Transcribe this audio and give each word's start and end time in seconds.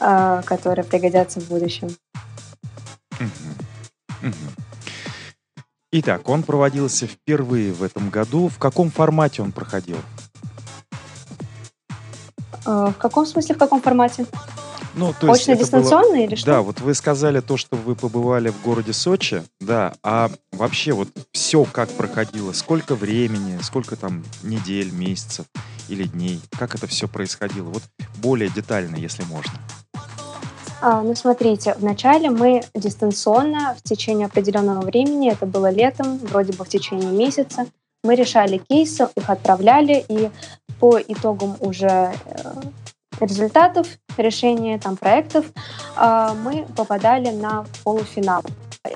э, 0.00 0.42
которые 0.44 0.84
пригодятся 0.84 1.40
в 1.40 1.48
будущем. 1.48 1.88
Итак, 5.92 6.28
он 6.28 6.42
проводился 6.44 7.06
впервые 7.06 7.72
в 7.72 7.82
этом 7.82 8.10
году. 8.10 8.48
В 8.48 8.58
каком 8.58 8.90
формате 8.90 9.42
он 9.42 9.50
проходил? 9.50 9.98
Э, 12.64 12.92
в 12.94 12.98
каком 12.98 13.26
смысле, 13.26 13.54
в 13.54 13.58
каком 13.58 13.82
формате? 13.82 14.26
Ну, 14.94 15.14
то 15.18 15.28
есть 15.28 15.48
Очно-дистанционно 15.48 16.08
было... 16.08 16.24
или 16.24 16.34
что? 16.34 16.46
Да, 16.46 16.62
вот 16.62 16.80
вы 16.80 16.94
сказали 16.94 17.40
то, 17.40 17.56
что 17.56 17.76
вы 17.76 17.94
побывали 17.94 18.48
в 18.48 18.60
городе 18.62 18.92
Сочи, 18.92 19.42
да, 19.60 19.94
а 20.02 20.30
вообще 20.52 20.92
вот 20.92 21.08
все 21.32 21.64
как 21.64 21.88
проходило, 21.90 22.52
сколько 22.52 22.94
времени, 22.94 23.58
сколько 23.62 23.96
там 23.96 24.24
недель, 24.42 24.90
месяцев 24.92 25.46
или 25.88 26.04
дней, 26.04 26.40
как 26.58 26.74
это 26.74 26.86
все 26.86 27.08
происходило, 27.08 27.68
вот 27.68 27.82
более 28.16 28.50
детально, 28.50 28.96
если 28.96 29.22
можно. 29.24 29.52
А, 30.82 31.02
ну, 31.02 31.14
смотрите, 31.14 31.76
вначале 31.78 32.30
мы 32.30 32.62
дистанционно 32.74 33.76
в 33.78 33.82
течение 33.82 34.26
определенного 34.26 34.80
времени, 34.80 35.30
это 35.30 35.44
было 35.44 35.70
летом, 35.70 36.18
вроде 36.18 36.52
бы 36.52 36.64
в 36.64 36.68
течение 36.68 37.10
месяца, 37.10 37.66
мы 38.02 38.14
решали 38.14 38.56
кейсы, 38.56 39.08
их 39.14 39.28
отправляли, 39.28 40.04
и 40.08 40.30
по 40.78 40.98
итогам 40.98 41.56
уже 41.60 42.14
э, 42.24 42.52
результатов 43.20 43.86
решения 44.16 44.78
там, 44.78 44.96
проектов 44.96 45.46
э, 45.96 46.30
мы 46.42 46.66
попадали 46.76 47.30
на 47.30 47.64
полуфинал. 47.84 48.42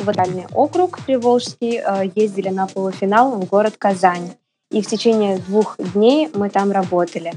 В 0.00 0.12
дальний 0.12 0.46
округ 0.52 0.98
Приволжский 1.04 1.78
э, 1.78 2.10
ездили 2.14 2.48
на 2.48 2.66
полуфинал 2.66 3.32
в 3.32 3.44
город 3.46 3.74
Казань. 3.78 4.34
И 4.70 4.82
в 4.82 4.86
течение 4.86 5.38
двух 5.38 5.76
дней 5.78 6.30
мы 6.34 6.50
там 6.50 6.72
работали. 6.72 7.32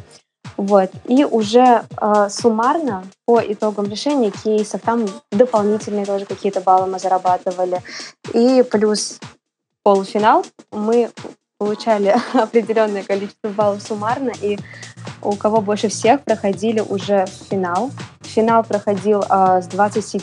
Вот. 0.55 0.89
И 1.05 1.23
уже 1.23 1.83
э, 2.01 2.27
суммарно 2.29 3.03
по 3.25 3.39
итогам 3.39 3.85
решения 3.85 4.31
кейсов, 4.31 4.81
там 4.81 5.05
дополнительные 5.31 6.05
тоже 6.05 6.25
какие-то 6.25 6.61
баллы 6.61 6.87
мы 6.87 6.99
зарабатывали. 6.99 7.81
И 8.33 8.63
плюс 8.63 9.19
полуфинал 9.83 10.45
мы 10.71 11.11
получали 11.57 12.15
определенное 12.33 13.03
количество 13.03 13.49
баллов 13.49 13.81
суммарно, 13.81 14.31
и 14.41 14.57
у 15.21 15.33
кого 15.33 15.61
больше 15.61 15.89
всех 15.89 16.21
проходили 16.21 16.79
уже 16.79 17.25
в 17.25 17.49
финал. 17.49 17.91
Финал 18.21 18.63
проходил 18.63 19.23
э, 19.29 19.61
с 19.61 19.67
27 19.67 20.21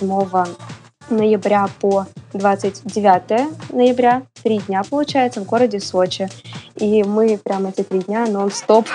ноября 1.10 1.68
по 1.80 2.06
29 2.32 3.72
ноября, 3.72 4.22
три 4.42 4.58
дня, 4.58 4.82
получается, 4.88 5.40
в 5.40 5.44
городе 5.44 5.80
Сочи. 5.80 6.28
И 6.76 7.02
мы 7.02 7.38
прямо 7.42 7.70
эти 7.70 7.82
три 7.82 8.00
дня 8.00 8.26
нон-стоп 8.26 8.88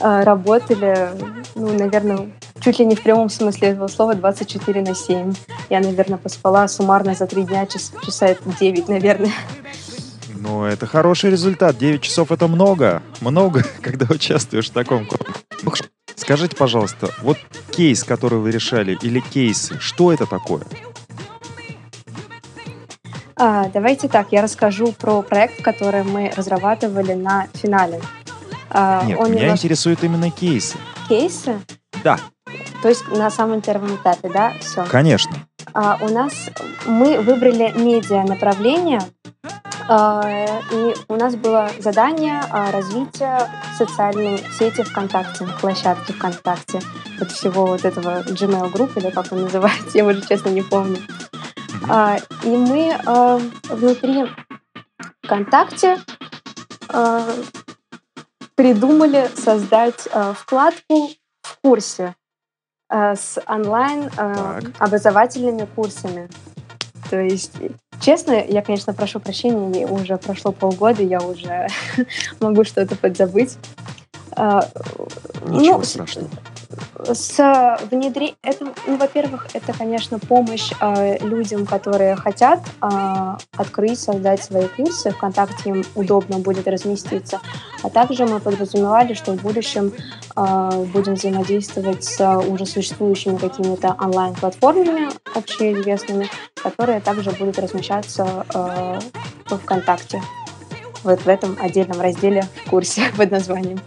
э, 0.00 0.22
работали, 0.22 1.10
ну, 1.54 1.72
наверное, 1.72 2.30
чуть 2.60 2.78
ли 2.78 2.86
не 2.86 2.94
в 2.94 3.02
прямом 3.02 3.28
смысле 3.28 3.68
этого 3.68 3.88
слова 3.88 4.14
24 4.14 4.82
на 4.82 4.94
7. 4.94 5.34
Я, 5.70 5.80
наверное, 5.80 6.18
поспала 6.18 6.66
суммарно 6.68 7.14
за 7.14 7.26
три 7.26 7.44
дня 7.44 7.66
час, 7.66 7.92
часа 8.04 8.34
9, 8.34 8.88
наверное. 8.88 9.32
Ну, 10.40 10.64
это 10.64 10.86
хороший 10.86 11.30
результат. 11.30 11.76
9 11.76 12.00
часов 12.00 12.32
это 12.32 12.48
много. 12.48 13.02
Много, 13.20 13.62
когда 13.82 14.06
участвуешь 14.08 14.70
в 14.70 14.72
таком 14.72 15.06
Скажите, 16.16 16.56
пожалуйста, 16.56 17.10
вот 17.22 17.36
кейс, 17.70 18.04
который 18.04 18.38
вы 18.38 18.50
решали, 18.50 18.96
или 19.02 19.20
кейсы, 19.20 19.78
что 19.80 20.12
это 20.12 20.26
такое? 20.26 20.62
А, 23.36 23.68
давайте 23.68 24.08
так, 24.08 24.28
я 24.32 24.42
расскажу 24.42 24.92
про 24.92 25.22
проект, 25.22 25.62
который 25.62 26.04
мы 26.04 26.32
разрабатывали 26.34 27.12
на 27.14 27.46
финале. 27.54 28.00
А, 28.70 29.04
Нет, 29.04 29.18
Он 29.18 29.30
меня 29.30 29.42
немножко... 29.42 29.66
интересуют 29.66 30.04
именно 30.04 30.30
кейсы. 30.30 30.76
Кейсы? 31.08 31.60
Да. 32.02 32.18
То 32.82 32.88
есть 32.88 33.06
на 33.08 33.30
самом 33.30 33.60
первом 33.60 33.96
этапе, 33.96 34.30
да? 34.30 34.52
Все. 34.60 34.84
Конечно. 34.86 35.32
А, 35.72 35.98
у 36.00 36.08
нас 36.08 36.50
мы 36.86 37.20
выбрали 37.20 37.72
медиа 37.76 38.22
направление, 38.22 39.00
а, 39.88 40.60
и 40.72 40.94
у 41.08 41.16
нас 41.16 41.36
было 41.36 41.70
задание 41.78 42.42
а, 42.50 42.70
развития 42.70 43.50
социальной 43.76 44.38
сети 44.58 44.82
ВКонтакте, 44.82 45.46
площадки 45.60 46.12
ВКонтакте, 46.12 46.80
вот 47.18 47.30
всего 47.30 47.66
вот 47.66 47.84
этого 47.84 48.22
Gmail 48.22 48.70
групп 48.70 48.96
или 48.96 49.10
как 49.10 49.32
он 49.32 49.42
называется, 49.42 49.90
я 49.98 50.04
уже 50.04 50.26
честно 50.26 50.50
не 50.50 50.62
помню. 50.62 50.98
И 52.44 52.48
мы 52.48 52.94
внутри 53.68 54.26
ВКонтакте 55.22 55.98
придумали 58.54 59.30
создать 59.34 60.06
вкладку 60.34 61.10
в 61.42 61.58
курсе 61.62 62.14
с 62.90 63.40
онлайн 63.46 64.10
образовательными 64.78 65.66
курсами. 65.76 66.28
То 67.08 67.20
есть 67.20 67.52
Честно, 68.00 68.32
я, 68.32 68.62
конечно, 68.62 68.94
прошу 68.94 69.20
прощения, 69.20 69.86
уже 69.86 70.16
прошло 70.16 70.52
полгода, 70.52 71.02
я 71.02 71.20
уже 71.20 71.68
могу 72.40 72.64
что-то 72.64 72.96
подзабыть. 72.96 73.58
А, 74.32 74.66
Ничего 75.46 75.78
ну, 75.78 75.84
страшного 75.84 76.28
с 77.04 77.78
внедре... 77.90 78.34
это, 78.42 78.72
ну, 78.86 78.96
во-первых, 78.96 79.48
это, 79.54 79.72
конечно, 79.72 80.18
помощь 80.18 80.72
э, 80.80 81.18
людям, 81.24 81.66
которые 81.66 82.16
хотят 82.16 82.60
э, 82.80 83.36
открыть, 83.56 83.98
создать 83.98 84.42
свои 84.42 84.68
курсы. 84.68 85.10
Вконтакте 85.10 85.70
им 85.70 85.84
удобно 85.94 86.38
будет 86.38 86.68
разместиться. 86.68 87.40
А 87.82 87.90
также 87.90 88.26
мы 88.26 88.40
подразумевали, 88.40 89.14
что 89.14 89.32
в 89.32 89.42
будущем 89.42 89.92
э, 90.36 90.84
будем 90.92 91.14
взаимодействовать 91.14 92.04
с 92.04 92.38
уже 92.40 92.66
существующими 92.66 93.36
какими-то 93.36 93.96
онлайн-платформами 94.00 95.08
общеизвестными, 95.34 96.28
которые 96.54 97.00
также 97.00 97.30
будут 97.32 97.58
размещаться 97.58 98.46
э, 98.54 99.00
в 99.46 99.58
ВКонтакте. 99.58 100.22
Вот 101.02 101.20
в 101.22 101.28
этом 101.28 101.56
отдельном 101.60 102.00
разделе 102.00 102.46
в 102.66 102.70
курсе 102.70 103.02
под 103.16 103.30
названием. 103.30 103.80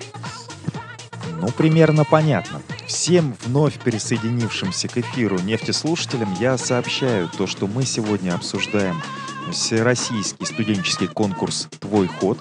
Ну, 1.39 1.47
примерно 1.49 2.03
понятно. 2.05 2.61
Всем 2.93 3.35
вновь 3.43 3.79
присоединившимся 3.79 4.87
к 4.87 4.99
эфиру 4.99 5.39
нефтеслушателям 5.39 6.31
я 6.39 6.59
сообщаю 6.59 7.27
то, 7.27 7.47
что 7.47 7.65
мы 7.65 7.85
сегодня 7.85 8.35
обсуждаем 8.35 9.01
всероссийский 9.51 10.45
студенческий 10.45 11.07
конкурс 11.07 11.67
«Твой 11.79 12.05
ход», 12.05 12.37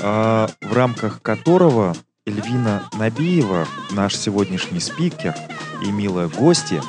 а, 0.00 0.48
в 0.60 0.72
рамках 0.72 1.20
которого 1.22 1.96
Эльвина 2.24 2.88
Набиева, 2.96 3.66
наш 3.90 4.14
сегодняшний 4.16 4.78
спикер 4.78 5.34
и 5.84 5.90
милая 5.90 6.28
гостья, 6.28 6.80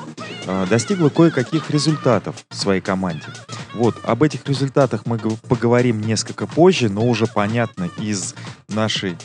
достигла 0.70 1.10
кое-каких 1.10 1.72
результатов 1.72 2.36
в 2.50 2.56
своей 2.56 2.82
команде. 2.82 3.26
Вот, 3.74 3.96
об 4.04 4.24
этих 4.24 4.48
результатах 4.48 5.06
мы 5.06 5.18
поговорим 5.18 6.02
несколько 6.02 6.48
позже, 6.48 6.90
но 6.90 7.06
уже 7.06 7.28
понятно 7.28 7.90
из 7.98 8.36
нашей 8.70 9.18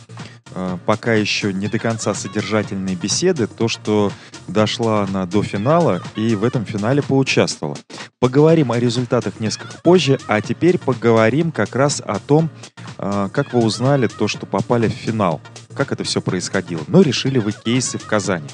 Э, 0.55 0.79
пока 0.85 1.15
еще 1.15 1.53
не 1.53 1.69
до 1.69 1.79
конца 1.79 2.15
содержательной 2.15 2.95
беседы, 2.95 3.47
то, 3.47 3.69
что 3.69 4.13
дошла 4.49 5.05
она 5.05 5.27
до 5.27 5.43
финала 5.43 6.03
и 6.17 6.35
в 6.35 6.45
этом 6.45 6.65
финале 6.65 7.03
поучаствовала. 7.03 7.77
Поговорим 8.19 8.73
о 8.73 8.79
результатах 8.79 9.41
несколько 9.41 9.79
позже, 9.83 10.19
а 10.27 10.41
теперь 10.41 10.79
поговорим 10.79 11.53
как 11.53 11.77
раз 11.77 12.03
о 12.05 12.19
том, 12.19 12.51
э, 12.99 13.29
как 13.33 13.53
вы 13.53 13.61
узнали 13.61 14.09
то, 14.09 14.29
что 14.29 14.47
попали 14.47 14.89
в 14.89 14.93
финал, 14.93 15.41
как 15.75 15.93
это 15.93 16.05
все 16.05 16.21
происходило. 16.21 16.83
Но 16.89 17.03
решили 17.03 17.39
вы 17.39 17.53
кейсы 17.53 17.99
в 17.99 18.07
Казани. 18.07 18.49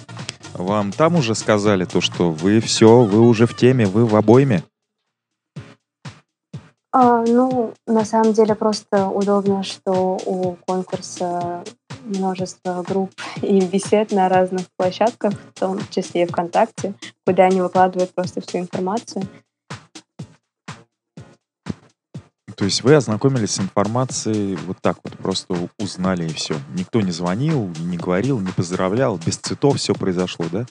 Вам 0.59 0.91
там 0.91 1.17
уже 1.17 1.35
сказали 1.35 1.85
то, 1.85 2.01
что 2.01 2.31
вы 2.31 2.61
все, 2.61 3.03
вы 3.03 3.21
уже 3.21 3.47
в 3.47 3.55
теме, 3.55 3.87
вы 3.87 4.07
в 4.07 4.17
обойме? 4.17 4.63
А, 6.93 7.23
ну, 7.27 7.75
на 7.87 8.07
самом 8.07 8.33
деле 8.33 8.55
просто 8.55 9.09
удобно, 9.09 9.63
что 9.63 10.19
у 10.25 10.57
конкурса 10.67 11.63
множество 12.05 12.83
групп 12.83 13.11
и 13.43 13.61
бесед 13.61 14.13
на 14.13 14.31
разных 14.31 14.67
площадках, 14.79 15.35
в 15.35 15.61
том 15.61 15.79
числе 15.91 16.23
и 16.23 16.27
ВКонтакте, 16.27 16.95
куда 17.27 17.45
они 17.45 17.61
выкладывают 17.61 18.15
просто 18.15 18.41
всю 18.41 18.59
информацию. 18.59 19.25
То 22.57 22.65
есть 22.65 22.83
вы 22.83 22.95
ознакомились 22.95 23.53
с 23.53 23.61
информацией 23.61 24.57
вот 24.67 24.79
так 24.81 24.97
вот, 25.05 25.17
просто 25.19 25.55
узнали 25.79 26.27
и 26.27 26.33
все. 26.33 26.55
Никто 26.75 27.03
не 27.03 27.13
звонил, 27.13 27.71
не 27.81 27.99
говорил, 27.99 28.41
не 28.41 28.51
поздравлял, 28.51 29.19
без 29.19 29.37
цветов 29.37 29.77
все 29.77 29.95
произошло, 29.95 30.47
да? 30.51 30.67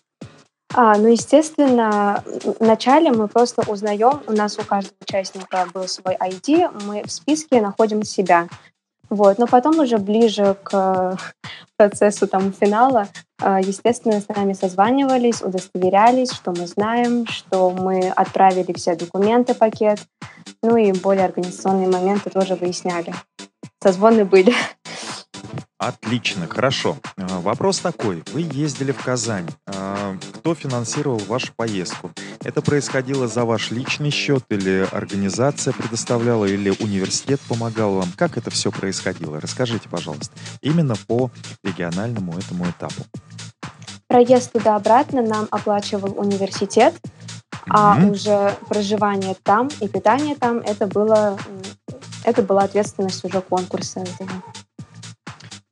А, 0.74 0.98
ну, 0.98 1.08
естественно, 1.08 2.24
вначале 2.60 3.12
мы 3.12 3.28
просто 3.28 3.62
узнаем, 3.68 4.22
у 4.28 4.32
нас 4.34 4.58
у 4.58 4.64
каждого 4.64 4.96
участника 5.00 5.68
был 5.74 5.88
свой 5.88 6.16
ID, 6.16 6.86
мы 6.86 7.04
в 7.04 7.12
списке 7.12 7.62
находим 7.62 8.04
себя. 8.04 8.48
Вот. 9.16 9.38
Но 9.38 9.48
потом 9.48 9.80
уже 9.80 9.98
ближе 9.98 10.58
к 10.62 11.18
процессу 11.78 12.28
там, 12.28 12.52
финала, 12.52 13.08
а, 13.42 13.62
естественно, 13.62 14.20
с 14.20 14.28
нами 14.28 14.52
созванивались, 14.54 15.42
удостоверялись, 15.42 16.32
что 16.32 16.52
мы 16.52 16.68
знаем, 16.68 17.26
что 17.28 17.70
мы 17.70 18.10
отправили 18.10 18.74
все 18.74 18.96
документы, 18.96 19.54
пакет, 19.54 20.00
ну 20.62 20.76
и 20.76 20.92
более 20.92 21.26
организационные 21.26 21.88
моменты 21.88 22.30
тоже 22.30 22.56
выясняли. 22.56 23.14
Созвоны 23.82 24.26
были. 24.26 24.54
Отлично, 25.86 26.48
хорошо. 26.48 26.98
А, 27.16 27.42
вопрос 27.42 27.78
такой. 27.78 28.24
Вы 28.34 28.42
ездили 28.42 28.92
в 28.92 29.04
Казань. 29.04 29.46
А, 29.68 30.18
кто 30.34 30.56
финансировал 30.56 31.20
вашу 31.20 31.54
поездку? 31.56 32.10
Это 32.44 32.64
происходило 32.64 33.28
за 33.28 33.46
ваш 33.46 33.70
личный 33.70 34.10
счет 34.10 34.44
или 34.50 34.88
организация 34.92 35.74
предоставляла, 35.74 36.46
или 36.46 36.72
университет 36.80 37.40
помогал 37.48 37.94
вам? 37.94 38.12
Как 38.18 38.36
это 38.36 38.50
все 38.50 38.72
происходило? 38.72 39.40
Расскажите, 39.40 39.88
пожалуйста. 39.88 40.34
Именно 40.62 40.96
по 41.08 41.30
региональному 41.64 42.36
этому 42.36 42.68
этапу. 42.68 43.04
Проезд 44.08 44.54
туда-обратно 44.54 45.22
нам 45.22 45.48
оплачивал 45.52 46.20
университет, 46.20 46.96
а 47.70 48.00
уже 48.04 48.58
проживание 48.68 49.36
там 49.44 49.70
и 49.82 49.88
питание 49.88 50.36
там 50.36 50.58
это 50.58 50.88
было 50.88 51.38
это 52.24 52.42
была 52.42 52.64
ответственность 52.64 53.24
уже 53.24 53.40
конкурса 53.42 54.00
этого. 54.00 54.32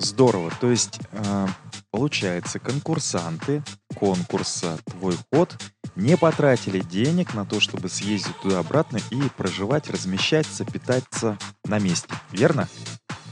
Здорово. 0.03 0.51
То 0.59 0.69
есть, 0.69 0.99
э, 1.11 1.47
получается, 1.91 2.59
конкурсанты 2.59 3.63
конкурса 3.95 4.77
«Твой 4.85 5.15
ход» 5.31 5.55
не 5.95 6.17
потратили 6.17 6.81
денег 6.81 7.33
на 7.33 7.45
то, 7.45 7.61
чтобы 7.61 7.87
съездить 7.87 8.37
туда-обратно 8.41 8.99
и 9.11 9.21
проживать, 9.37 9.89
размещаться, 9.89 10.65
питаться 10.65 11.37
на 11.65 11.79
месте. 11.79 12.13
Верно? 12.31 12.67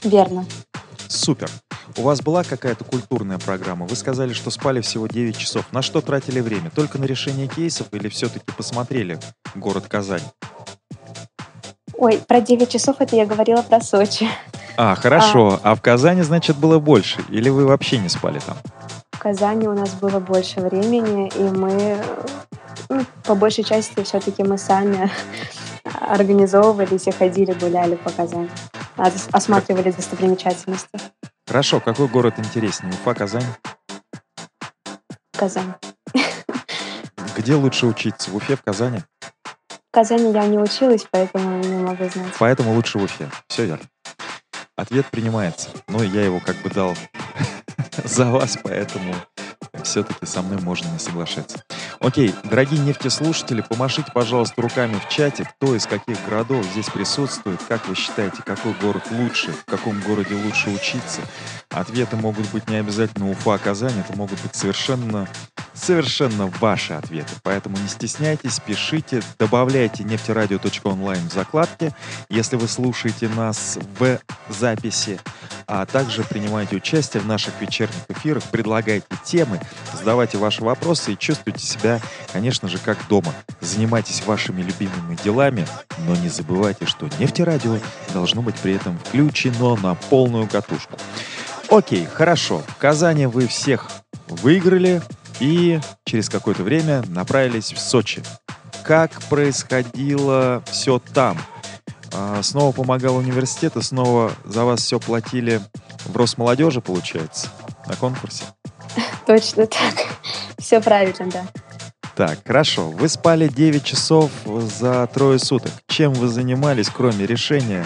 Верно. 0.03 0.45
Супер. 1.07 1.49
У 1.97 2.03
вас 2.03 2.21
была 2.21 2.43
какая-то 2.43 2.85
культурная 2.85 3.37
программа? 3.37 3.85
Вы 3.85 3.97
сказали, 3.97 4.31
что 4.31 4.49
спали 4.49 4.79
всего 4.79 5.07
9 5.07 5.37
часов. 5.37 5.73
На 5.73 5.81
что 5.81 5.99
тратили 5.99 6.39
время? 6.39 6.69
Только 6.69 6.97
на 6.97 7.03
решение 7.03 7.49
кейсов 7.49 7.87
или 7.91 8.07
все-таки 8.07 8.45
посмотрели 8.55 9.19
город 9.55 9.87
Казань? 9.89 10.23
Ой, 11.97 12.21
про 12.25 12.39
9 12.39 12.69
часов 12.69 12.95
это 12.99 13.17
я 13.17 13.25
говорила 13.25 13.61
про 13.61 13.81
Сочи. 13.81 14.29
А, 14.77 14.95
хорошо. 14.95 15.59
А, 15.63 15.71
а 15.71 15.75
в 15.75 15.81
Казани, 15.81 16.21
значит, 16.21 16.57
было 16.57 16.79
больше? 16.79 17.23
Или 17.29 17.49
вы 17.49 17.65
вообще 17.65 17.97
не 17.97 18.09
спали 18.09 18.39
там? 18.39 18.57
В 19.11 19.19
Казани 19.19 19.67
у 19.67 19.73
нас 19.73 19.93
было 19.93 20.19
больше 20.19 20.61
времени, 20.61 21.31
и 21.35 21.43
мы, 21.43 21.97
ну, 22.89 23.05
по 23.23 23.35
большей 23.35 23.63
части, 23.63 24.01
все-таки 24.03 24.43
мы 24.43 24.57
сами 24.57 25.11
организовывались 26.01 27.07
и 27.07 27.11
ходили, 27.11 27.53
гуляли 27.53 27.95
по 27.95 28.09
Казани. 28.09 28.49
Осматривали 29.31 29.91
достопримечательности. 29.91 30.99
Хорошо. 31.47 31.79
Какой 31.79 32.07
город 32.07 32.35
интереснее? 32.37 32.93
Уфа, 32.93 33.13
Казань? 33.13 33.45
Казань. 35.37 35.73
Где 37.35 37.55
лучше 37.55 37.87
учиться? 37.87 38.31
В 38.31 38.35
Уфе, 38.35 38.55
в 38.55 38.61
Казани? 38.61 38.99
В 39.21 39.91
Казани 39.91 40.31
я 40.31 40.45
не 40.47 40.57
училась, 40.57 41.05
поэтому 41.09 41.59
не 41.59 41.83
могу 41.83 42.07
знать. 42.09 42.33
Поэтому 42.39 42.73
лучше 42.73 42.99
в 42.99 43.03
Уфе. 43.03 43.29
Все 43.47 43.65
верно. 43.65 43.85
Ответ 44.81 45.05
принимается. 45.11 45.69
Но 45.87 46.01
я 46.01 46.25
его 46.25 46.39
как 46.39 46.55
бы 46.63 46.71
дал 46.71 46.95
за 48.03 48.25
вас, 48.25 48.57
поэтому 48.63 49.13
все-таки 49.83 50.25
со 50.25 50.41
мной 50.41 50.59
можно 50.59 50.87
не 50.87 50.97
соглашаться. 50.97 51.63
Окей, 52.01 52.33
дорогие 52.43 52.79
нефтеслушатели, 52.79 53.61
помашите, 53.61 54.11
пожалуйста, 54.11 54.59
руками 54.59 54.95
в 54.95 55.07
чате, 55.07 55.43
кто 55.43 55.75
из 55.75 55.85
каких 55.85 56.17
городов 56.25 56.65
здесь 56.65 56.89
присутствует, 56.89 57.61
как 57.67 57.87
вы 57.87 57.93
считаете, 57.93 58.41
какой 58.43 58.73
город 58.81 59.03
лучше, 59.11 59.51
в 59.51 59.65
каком 59.65 60.01
городе 60.01 60.33
лучше 60.33 60.71
учиться. 60.71 61.21
Ответы 61.69 62.15
могут 62.15 62.49
быть 62.49 62.67
не 62.71 62.77
обязательно 62.77 63.29
Уфа, 63.29 63.59
Казань, 63.59 63.99
это 63.99 64.17
могут 64.17 64.41
быть 64.41 64.55
совершенно, 64.55 65.27
совершенно 65.75 66.47
ваши 66.47 66.93
ответы. 66.93 67.33
Поэтому 67.43 67.77
не 67.77 67.87
стесняйтесь, 67.87 68.59
пишите, 68.59 69.21
добавляйте 69.37 70.03
нефтерадио.онлайн 70.03 71.29
в 71.29 71.31
закладке, 71.31 71.93
если 72.29 72.55
вы 72.55 72.67
слушаете 72.67 73.29
нас 73.29 73.77
в 73.99 74.19
записи, 74.49 75.19
а 75.67 75.85
также 75.85 76.23
принимайте 76.23 76.75
участие 76.75 77.21
в 77.21 77.27
наших 77.27 77.61
вечерних 77.61 78.01
эфирах, 78.09 78.43
предлагайте 78.45 79.05
темы, 79.23 79.59
задавайте 79.93 80.37
ваши 80.37 80.63
вопросы 80.63 81.13
и 81.13 81.17
чувствуйте 81.17 81.65
себя, 81.65 81.90
конечно 82.31 82.67
же, 82.67 82.77
как 82.77 82.97
дома. 83.07 83.33
Занимайтесь 83.59 84.23
вашими 84.25 84.61
любимыми 84.61 85.17
делами, 85.23 85.67
но 86.07 86.15
не 86.15 86.29
забывайте, 86.29 86.85
что 86.85 87.09
нефтерадио 87.19 87.77
должно 88.13 88.41
быть 88.41 88.55
при 88.55 88.75
этом 88.75 88.97
включено 88.99 89.75
на 89.75 89.95
полную 89.95 90.47
катушку. 90.47 90.97
Окей, 91.69 92.05
хорошо. 92.05 92.61
В 92.67 92.75
Казани 92.77 93.25
вы 93.25 93.47
всех 93.47 93.89
выиграли 94.27 95.01
и 95.39 95.79
через 96.05 96.29
какое-то 96.29 96.63
время 96.63 97.03
направились 97.07 97.73
в 97.73 97.79
Сочи. 97.79 98.21
Как 98.83 99.11
происходило 99.23 100.63
все 100.69 100.99
там? 100.99 101.37
А, 102.13 102.41
снова 102.43 102.71
помогал 102.71 103.15
университет, 103.15 103.75
и 103.77 103.81
снова 103.81 104.33
за 104.43 104.65
вас 104.65 104.81
все 104.81 104.99
платили 104.99 105.61
в 106.05 106.15
Росмолодежи, 106.15 106.81
получается, 106.81 107.47
на 107.87 107.95
конкурсе? 107.95 108.43
Точно 109.25 109.65
так. 109.67 109.93
Все 110.57 110.81
правильно, 110.81 111.29
да. 111.31 111.45
Так, 112.15 112.39
хорошо. 112.45 112.89
Вы 112.89 113.07
спали 113.07 113.47
9 113.47 113.83
часов 113.83 114.31
за 114.45 115.07
трое 115.07 115.39
суток. 115.39 115.71
Чем 115.87 116.13
вы 116.13 116.27
занимались, 116.27 116.89
кроме 116.89 117.25
решения, 117.25 117.85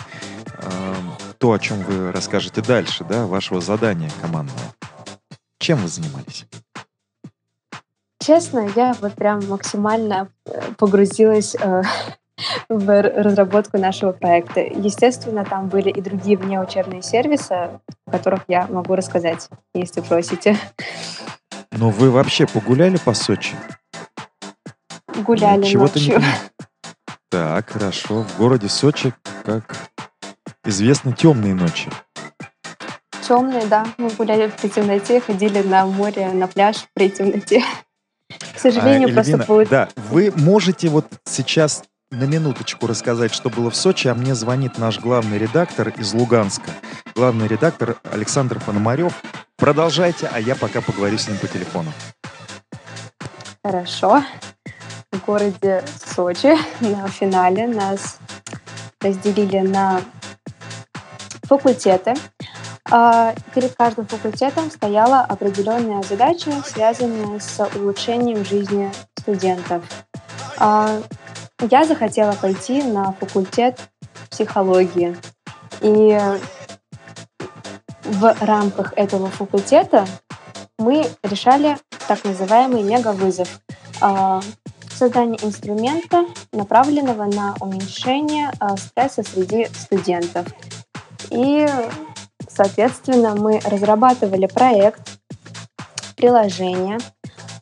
э, 0.57 0.93
то, 1.37 1.51
о 1.51 1.59
чем 1.59 1.79
вы 1.83 2.11
расскажете 2.11 2.61
дальше, 2.61 3.03
да, 3.03 3.27
вашего 3.27 3.61
задания 3.61 4.09
командного? 4.21 4.73
Чем 5.59 5.79
вы 5.79 5.87
занимались? 5.87 6.45
Честно, 8.19 8.67
я 8.75 8.95
вот 9.01 9.13
прям 9.13 9.47
максимально 9.47 10.29
э, 10.47 10.59
погрузилась 10.77 11.55
э, 11.55 11.83
в 12.69 13.01
разработку 13.01 13.77
нашего 13.77 14.11
проекта. 14.11 14.61
Естественно, 14.61 15.45
там 15.45 15.69
были 15.69 15.91
и 15.91 16.01
другие 16.01 16.35
внеучебные 16.35 17.03
сервисы, 17.03 17.51
о 17.51 17.79
которых 18.09 18.45
я 18.47 18.65
могу 18.67 18.95
рассказать, 18.95 19.47
если 19.75 20.01
просите. 20.01 20.57
Но 21.71 21.91
вы 21.91 22.09
вообще 22.09 22.47
погуляли 22.47 22.97
по 22.97 23.13
Сочи? 23.13 23.55
Гуляли 25.23 25.63
Чего-то 25.63 25.99
ночью. 25.99 26.19
Не... 26.19 26.25
Так, 27.29 27.69
хорошо. 27.69 28.23
В 28.23 28.37
городе 28.37 28.69
Сочи, 28.69 29.13
как 29.43 29.75
известно, 30.63 31.13
темные 31.13 31.53
ночи. 31.53 31.89
Темные, 33.27 33.65
да. 33.65 33.85
Мы 33.97 34.09
гуляли 34.09 34.51
в 34.55 34.69
темноте, 34.69 35.19
ходили 35.19 35.61
на 35.61 35.85
море, 35.85 36.31
на 36.31 36.47
пляж 36.47 36.85
при 36.93 37.09
темноте. 37.09 37.63
К 38.55 38.59
сожалению, 38.59 39.09
а, 39.09 39.13
просто 39.13 39.31
Эльвина, 39.33 39.45
будет... 39.45 39.69
Да, 39.69 39.89
вы 40.09 40.31
можете 40.35 40.89
вот 40.89 41.07
сейчас 41.25 41.83
на 42.11 42.23
минуточку 42.25 42.87
рассказать, 42.87 43.33
что 43.33 43.49
было 43.49 43.69
в 43.69 43.75
Сочи, 43.75 44.07
а 44.07 44.15
мне 44.15 44.35
звонит 44.35 44.77
наш 44.77 44.99
главный 44.99 45.37
редактор 45.37 45.89
из 45.89 46.13
Луганска. 46.13 46.71
Главный 47.15 47.47
редактор 47.47 47.97
Александр 48.03 48.59
Пономарев. 48.59 49.13
Продолжайте, 49.57 50.29
а 50.31 50.39
я 50.39 50.55
пока 50.55 50.81
поговорю 50.81 51.17
с 51.17 51.27
ним 51.27 51.37
по 51.37 51.47
телефону. 51.47 51.91
Хорошо. 53.63 54.23
В 55.15 55.25
городе 55.25 55.81
Сочи 56.13 56.57
на 56.81 57.07
финале 57.07 57.67
нас 57.67 58.17
разделили 58.99 59.59
на 59.59 60.01
факультеты. 61.43 62.15
А, 62.91 63.33
перед 63.53 63.73
каждым 63.75 64.07
факультетом 64.07 64.69
стояла 64.69 65.21
определенная 65.21 66.03
задача, 66.03 66.51
связанная 66.65 67.39
с 67.39 67.65
улучшением 67.75 68.43
жизни 68.43 68.91
студентов. 69.17 69.83
А, 70.57 70.99
я 71.61 71.85
захотела 71.85 72.33
пойти 72.33 72.83
на 72.83 73.13
факультет 73.13 73.79
психологии. 74.29 75.15
И 75.79 76.19
в 78.03 78.35
рамках 78.41 78.91
этого 78.97 79.29
факультета 79.29 80.05
мы 80.77 81.05
решали 81.23 81.77
так 82.05 82.23
называемый 82.25 82.83
мегавызов. 82.83 83.61
Создание 84.95 85.37
инструмента, 85.43 86.25
направленного 86.53 87.25
на 87.25 87.55
уменьшение 87.59 88.51
а, 88.59 88.77
стресса 88.77 89.23
среди 89.23 89.67
студентов. 89.73 90.47
И, 91.29 91.67
соответственно, 92.47 93.35
мы 93.35 93.59
разрабатывали 93.65 94.47
проект, 94.47 95.19
приложение 96.15 96.97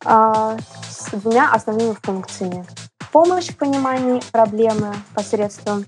а, 0.05 0.57
с 0.87 1.09
двумя 1.11 1.51
основными 1.51 1.95
функциями 2.03 2.65
помощь 3.13 3.49
в 3.49 3.57
понимании 3.57 4.21
проблемы 4.31 4.93
посредством 5.13 5.85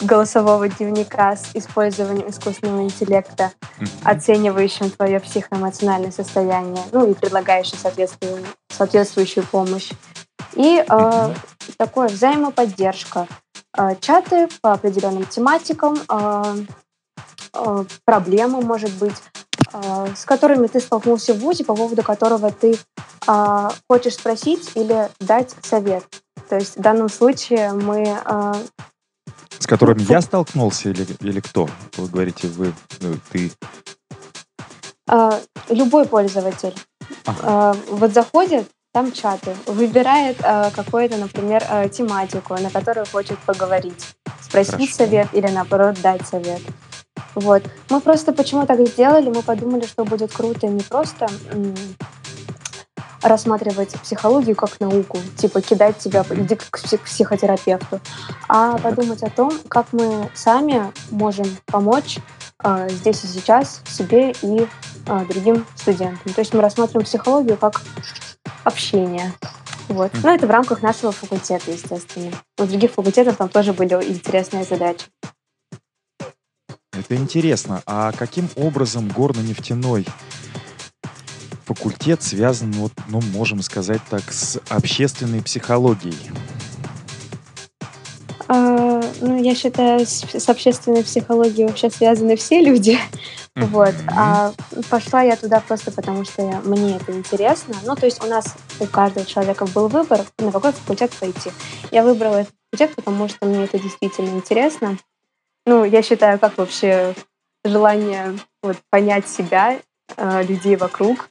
голосового 0.00 0.68
дневника 0.68 1.36
с 1.36 1.50
использованием 1.54 2.30
искусственного 2.30 2.82
интеллекта, 2.84 3.52
оценивающим 4.04 4.90
твое 4.90 5.20
психоэмоциональное 5.20 6.10
состояние, 6.10 6.82
ну 6.92 7.10
и 7.10 7.14
предлагающим 7.14 7.78
соответствующую, 7.78 8.44
соответствующую 8.68 9.46
помощь. 9.46 9.90
И 10.54 10.84
э, 10.86 11.34
такое 11.76 12.08
взаимоподдержка. 12.08 13.26
Э, 13.76 13.94
чаты 14.00 14.48
по 14.62 14.72
определенным 14.72 15.26
тематикам, 15.26 15.98
э, 16.08 16.54
э, 17.54 17.84
проблемы, 18.04 18.62
может 18.62 18.92
быть, 18.94 19.16
э, 19.72 20.06
с 20.16 20.24
которыми 20.24 20.66
ты 20.66 20.80
столкнулся 20.80 21.34
в 21.34 21.38
ВУЗе, 21.38 21.64
по 21.64 21.76
поводу 21.76 22.02
которого 22.02 22.50
ты 22.50 22.76
э, 23.26 23.68
хочешь 23.88 24.14
спросить 24.14 24.70
или 24.74 25.08
дать 25.20 25.54
совет. 25.62 26.04
То 26.48 26.56
есть 26.56 26.76
в 26.76 26.80
данном 26.80 27.08
случае 27.08 27.72
мы... 27.72 28.18
Э, 28.24 28.54
с 29.60 29.66
которыми 29.66 30.02
я 30.08 30.20
столкнулся 30.20 30.88
или, 30.88 31.06
или 31.20 31.40
кто? 31.40 31.68
Вы 31.96 32.08
говорите, 32.08 32.48
вы, 32.48 32.72
ну, 33.00 33.14
ты... 33.30 33.52
А, 35.06 35.38
любой 35.68 36.06
пользователь. 36.06 36.74
Ага. 37.26 37.38
А, 37.42 37.76
вот 37.90 38.12
заходит, 38.12 38.66
там 38.92 39.12
чаты, 39.12 39.54
выбирает 39.66 40.38
а, 40.42 40.70
какую-то, 40.70 41.18
например, 41.18 41.62
а, 41.68 41.88
тематику, 41.88 42.54
на 42.54 42.70
которую 42.70 43.06
хочет 43.06 43.38
поговорить, 43.40 44.14
спросить 44.40 44.72
Хорошо. 44.72 44.94
совет 44.94 45.28
или, 45.34 45.46
наоборот, 45.48 46.00
дать 46.00 46.26
совет. 46.26 46.62
Вот. 47.34 47.62
Мы 47.90 48.00
просто 48.00 48.32
почему 48.32 48.66
так 48.66 48.80
сделали? 48.88 49.28
Мы 49.28 49.42
подумали, 49.42 49.86
что 49.86 50.04
будет 50.04 50.32
круто 50.32 50.66
не 50.66 50.82
просто 50.82 51.28
рассматривать 53.22 53.90
психологию 54.00 54.56
как 54.56 54.80
науку, 54.80 55.18
типа 55.36 55.60
кидать 55.60 55.98
тебя, 55.98 56.24
иди 56.30 56.56
к 56.56 56.80
психотерапевту, 57.04 58.00
а 58.48 58.78
подумать 58.78 59.22
о 59.22 59.30
том, 59.30 59.52
как 59.68 59.92
мы 59.92 60.30
сами 60.34 60.92
можем 61.10 61.46
помочь 61.66 62.18
э, 62.62 62.88
здесь 62.90 63.24
и 63.24 63.26
сейчас 63.26 63.82
себе 63.86 64.32
и 64.42 64.66
э, 65.06 65.26
другим 65.28 65.66
студентам. 65.76 66.32
То 66.32 66.40
есть 66.40 66.54
мы 66.54 66.60
рассматриваем 66.62 67.04
психологию 67.04 67.56
как 67.56 67.82
общение. 68.64 69.32
Вот. 69.88 70.12
Но 70.22 70.32
это 70.32 70.46
в 70.46 70.50
рамках 70.50 70.82
нашего 70.82 71.10
факультета, 71.10 71.72
естественно. 71.72 72.30
У 72.58 72.64
других 72.64 72.92
факультетов 72.92 73.36
там 73.36 73.48
тоже 73.48 73.72
были 73.72 73.94
интересные 74.08 74.64
задачи. 74.64 75.06
Это 76.92 77.16
интересно. 77.16 77.82
А 77.86 78.12
каким 78.12 78.48
образом 78.56 79.08
горно-нефтяной 79.08 80.06
факультет 81.74 82.20
связан, 82.20 82.72
вот, 82.72 82.92
ну, 83.08 83.20
можем 83.32 83.62
сказать 83.62 84.00
так, 84.10 84.22
с 84.32 84.60
общественной 84.68 85.40
психологией? 85.40 86.18
А, 88.48 89.00
ну, 89.20 89.40
я 89.40 89.54
считаю, 89.54 90.00
с, 90.04 90.24
с 90.24 90.48
общественной 90.48 91.04
психологией 91.04 91.68
вообще 91.68 91.88
связаны 91.88 92.34
все 92.34 92.60
люди. 92.60 92.98
Mm-hmm. 93.56 93.66
Вот. 93.66 93.94
А 94.08 94.52
пошла 94.88 95.22
я 95.22 95.36
туда 95.36 95.60
просто 95.60 95.92
потому, 95.92 96.24
что 96.24 96.42
я, 96.42 96.60
мне 96.64 96.96
это 96.96 97.12
интересно. 97.12 97.76
Ну, 97.84 97.94
то 97.94 98.06
есть 98.06 98.22
у 98.24 98.26
нас, 98.26 98.56
у 98.80 98.86
каждого 98.86 99.24
человека 99.24 99.66
был 99.66 99.86
выбор, 99.86 100.22
на 100.38 100.50
какой 100.50 100.72
факультет 100.72 101.12
пойти. 101.20 101.52
Я 101.92 102.02
выбрала 102.02 102.40
этот 102.40 102.54
факультет, 102.72 102.96
потому 102.96 103.28
что 103.28 103.46
мне 103.46 103.62
это 103.64 103.78
действительно 103.78 104.30
интересно. 104.30 104.98
Ну, 105.66 105.84
я 105.84 106.02
считаю, 106.02 106.40
как 106.40 106.58
вообще 106.58 107.14
желание 107.64 108.36
вот, 108.60 108.76
понять 108.90 109.28
себя, 109.28 109.78
э, 110.16 110.42
людей 110.42 110.74
вокруг, 110.74 111.30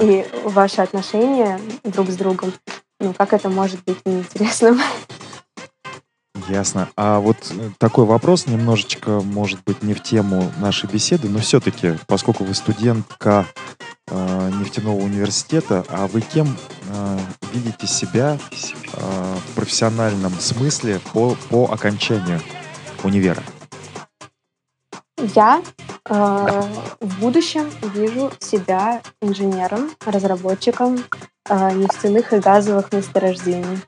и 0.00 0.26
ваши 0.44 0.80
отношения 0.80 1.60
друг 1.84 2.10
с 2.10 2.16
другом, 2.16 2.52
ну, 3.00 3.12
как 3.12 3.32
это 3.32 3.48
может 3.48 3.82
быть 3.84 3.98
неинтересным? 4.04 4.80
Ясно. 6.48 6.88
А 6.96 7.18
вот 7.18 7.36
э, 7.50 7.70
такой 7.78 8.04
вопрос 8.04 8.46
немножечко, 8.46 9.20
может 9.20 9.64
быть, 9.64 9.82
не 9.82 9.94
в 9.94 10.02
тему 10.02 10.52
нашей 10.58 10.88
беседы, 10.88 11.28
но 11.28 11.40
все-таки, 11.40 11.98
поскольку 12.06 12.44
вы 12.44 12.54
студентка 12.54 13.46
э, 14.08 14.50
нефтяного 14.60 14.96
университета, 14.96 15.84
а 15.88 16.06
вы 16.06 16.20
кем 16.20 16.56
э, 16.88 17.18
видите 17.52 17.86
себя 17.88 18.38
э, 18.38 19.34
в 19.50 19.54
профессиональном 19.56 20.32
смысле 20.38 21.00
по, 21.12 21.36
по 21.48 21.64
окончанию 21.72 22.40
универа? 23.02 23.42
Я 25.18 25.62
э, 26.08 26.62
в 27.00 27.20
будущем 27.20 27.70
вижу 27.94 28.30
себя 28.38 29.00
инженером, 29.22 29.90
разработчиком 30.04 30.98
э, 31.48 31.72
нефтяных 31.72 32.32
и 32.34 32.38
газовых 32.38 32.92
месторождений. 32.92 33.78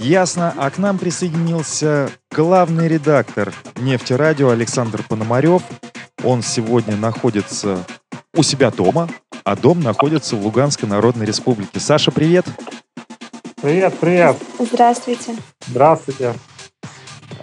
Ясно. 0.00 0.54
А 0.56 0.70
к 0.70 0.78
нам 0.78 0.98
присоединился 0.98 2.10
главный 2.30 2.88
редактор 2.88 3.52
«Нефтерадио» 3.76 4.50
Александр 4.50 5.02
Пономарев. 5.08 5.62
Он 6.24 6.42
сегодня 6.42 6.96
находится 6.96 7.84
у 8.34 8.42
себя 8.42 8.70
дома, 8.70 9.08
а 9.44 9.56
дом 9.56 9.80
находится 9.80 10.36
в 10.36 10.44
Луганской 10.44 10.88
Народной 10.88 11.26
Республике. 11.26 11.80
Саша, 11.80 12.10
привет! 12.10 12.46
Привет, 13.60 13.98
привет! 13.98 14.36
Здравствуйте! 14.58 15.36
Здравствуйте! 15.66 16.34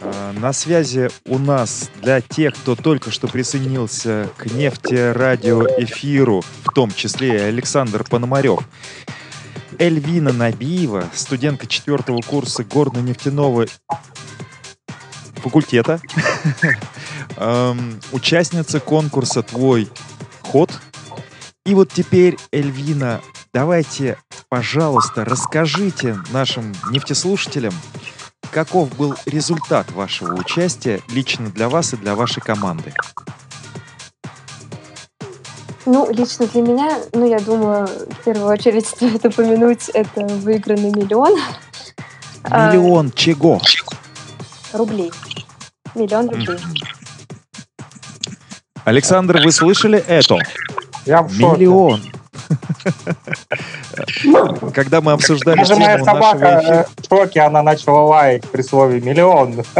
А, 0.02 0.34
на 0.34 0.54
связи 0.54 1.10
у 1.26 1.38
нас 1.38 1.90
для 2.02 2.22
тех, 2.22 2.56
кто 2.56 2.76
только 2.76 3.12
что 3.12 3.28
присоединился 3.28 4.30
к 4.38 4.46
нефтерадиоэфиру, 4.46 6.44
в 6.64 6.74
том 6.74 6.92
числе 6.92 7.44
Александр 7.44 8.04
Пономарев. 8.04 8.60
Эльвина 9.80 10.34
Набиева, 10.34 11.10
студентка 11.14 11.68
четвертого 11.68 12.22
курса 12.22 12.64
горно-нефтяного 12.64 13.68
факультета, 15.36 16.02
участница 18.12 18.80
конкурса 18.80 19.44
«Твой 19.44 19.88
ход». 20.42 20.72
И 21.66 21.76
вот 21.76 21.92
теперь, 21.92 22.38
Эльвина, 22.52 23.22
давайте, 23.54 24.18
пожалуйста, 24.50 25.26
расскажите 25.26 26.18
нашим 26.32 26.74
нефтеслушателям, 26.90 27.74
каков 28.48 28.96
был 28.98 29.16
результат 29.26 29.92
вашего 29.92 30.34
участия 30.36 31.02
лично 31.10 31.50
для 31.50 31.70
вас 31.70 31.94
и 31.94 31.98
для 31.98 32.16
вашей 32.16 32.42
команды? 32.42 32.94
Ну, 35.86 36.12
лично 36.12 36.48
для 36.48 36.62
меня, 36.62 37.00
ну, 37.14 37.30
я 37.30 37.40
думаю, 37.40 37.88
в 37.88 38.24
первую 38.26 38.48
очередь 38.48 38.86
стоит 38.88 39.26
упомянуть, 39.26 39.90
это 39.90 40.26
выигранный 40.26 40.92
миллион. 40.92 41.40
А, 42.44 42.70
миллион 42.70 43.08
а, 43.08 43.18
чего? 43.18 43.62
Рублей. 44.74 45.12
Миллион 45.96 46.30
рублей. 46.30 46.60
Александр, 48.84 49.42
вы 49.44 49.52
слышали 49.52 50.00
это? 50.00 50.40
Я 51.06 51.22
в 51.22 51.34
шоке. 51.34 51.62
Миллион. 51.62 52.02
Когда 54.74 55.02
мы 55.02 55.14
обсуждали 55.14 55.58
Даже 55.58 55.76
моя 55.76 56.04
собака 56.04 56.88
в 56.98 57.08
шоке, 57.08 57.42
она 57.42 57.64
начала 57.64 58.04
лаять 58.04 58.50
при 58.50 58.62
слове 58.62 59.02
«миллион». 59.02 59.64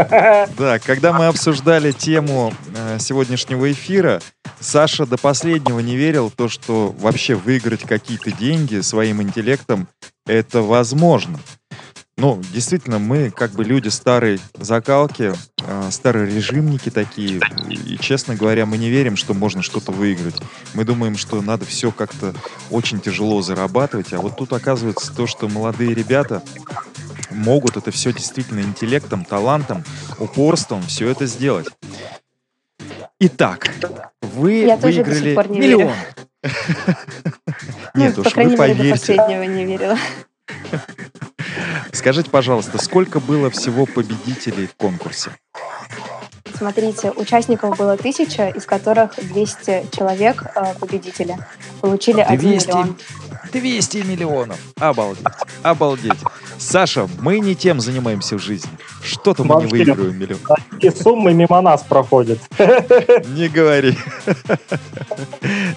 Да, 0.58 0.78
когда 0.78 1.12
мы 1.12 1.26
обсуждали 1.26 1.92
тему 1.92 2.52
э, 2.74 2.98
сегодняшнего 2.98 3.70
эфира, 3.70 4.20
Саша 4.60 5.06
до 5.06 5.16
последнего 5.16 5.78
не 5.80 5.96
верил 5.96 6.30
в 6.30 6.32
то, 6.32 6.48
что 6.48 6.94
вообще 6.98 7.34
выиграть 7.34 7.82
какие-то 7.82 8.32
деньги 8.32 8.80
своим 8.80 9.22
интеллектом 9.22 9.88
это 10.26 10.62
возможно. 10.62 11.38
Ну, 12.18 12.42
действительно, 12.52 12.98
мы 12.98 13.30
как 13.30 13.52
бы 13.52 13.62
люди 13.62 13.86
старой 13.86 14.40
закалки, 14.54 15.32
э, 15.64 15.88
старые 15.92 16.26
режимники 16.26 16.90
такие, 16.90 17.40
и, 17.68 17.96
честно 17.96 18.34
говоря, 18.34 18.66
мы 18.66 18.76
не 18.76 18.90
верим, 18.90 19.14
что 19.14 19.34
можно 19.34 19.62
что-то 19.62 19.92
выиграть. 19.92 20.34
Мы 20.74 20.84
думаем, 20.84 21.16
что 21.16 21.40
надо 21.42 21.64
все 21.64 21.92
как-то 21.92 22.34
очень 22.72 22.98
тяжело 22.98 23.40
зарабатывать, 23.40 24.12
а 24.12 24.18
вот 24.18 24.36
тут 24.36 24.52
оказывается 24.52 25.14
то, 25.14 25.28
что 25.28 25.48
молодые 25.48 25.94
ребята 25.94 26.42
могут 27.30 27.76
это 27.76 27.92
все 27.92 28.12
действительно 28.12 28.62
интеллектом, 28.62 29.24
талантом, 29.24 29.84
упорством 30.18 30.82
все 30.82 31.08
это 31.08 31.24
сделать. 31.26 31.68
Итак, 33.20 33.70
вы 34.22 34.64
Я 34.64 34.76
выиграли 34.76 35.36
не 35.52 35.60
миллион. 35.60 35.94
Нет 37.94 38.18
уж, 38.18 38.34
вы 38.34 38.56
поверьте. 38.56 38.82
До 38.82 38.90
последнего 38.90 39.42
не 39.44 39.64
верила. 39.64 39.96
Скажите, 41.92 42.30
пожалуйста, 42.30 42.82
сколько 42.82 43.20
было 43.20 43.50
всего 43.50 43.86
победителей 43.86 44.66
в 44.66 44.74
конкурсе? 44.74 45.30
Смотрите, 46.54 47.12
участников 47.12 47.76
было 47.76 47.96
тысяча, 47.96 48.48
из 48.48 48.66
которых 48.66 49.14
200 49.16 49.86
человек 49.96 50.44
э, 50.54 50.74
победители 50.80 51.36
получили 51.80 52.24
200, 52.28 52.32
1 52.32 52.50
миллион. 52.50 52.96
200 53.52 53.98
миллионов. 53.98 54.58
Обалдеть. 54.78 55.26
Обалдеть. 55.62 56.18
Саша, 56.58 57.08
мы 57.20 57.38
не 57.38 57.54
тем 57.54 57.80
занимаемся 57.80 58.36
в 58.36 58.42
жизни. 58.42 58.70
Что-то 59.02 59.44
мы 59.44 59.62
не 59.62 59.66
выигрываем 59.66 60.18
миллион. 60.18 60.40
Такие 60.70 60.92
суммы 60.92 61.32
мимо 61.32 61.60
нас 61.60 61.82
проходят. 61.82 62.38
Не 62.58 63.48
говори. 63.48 63.96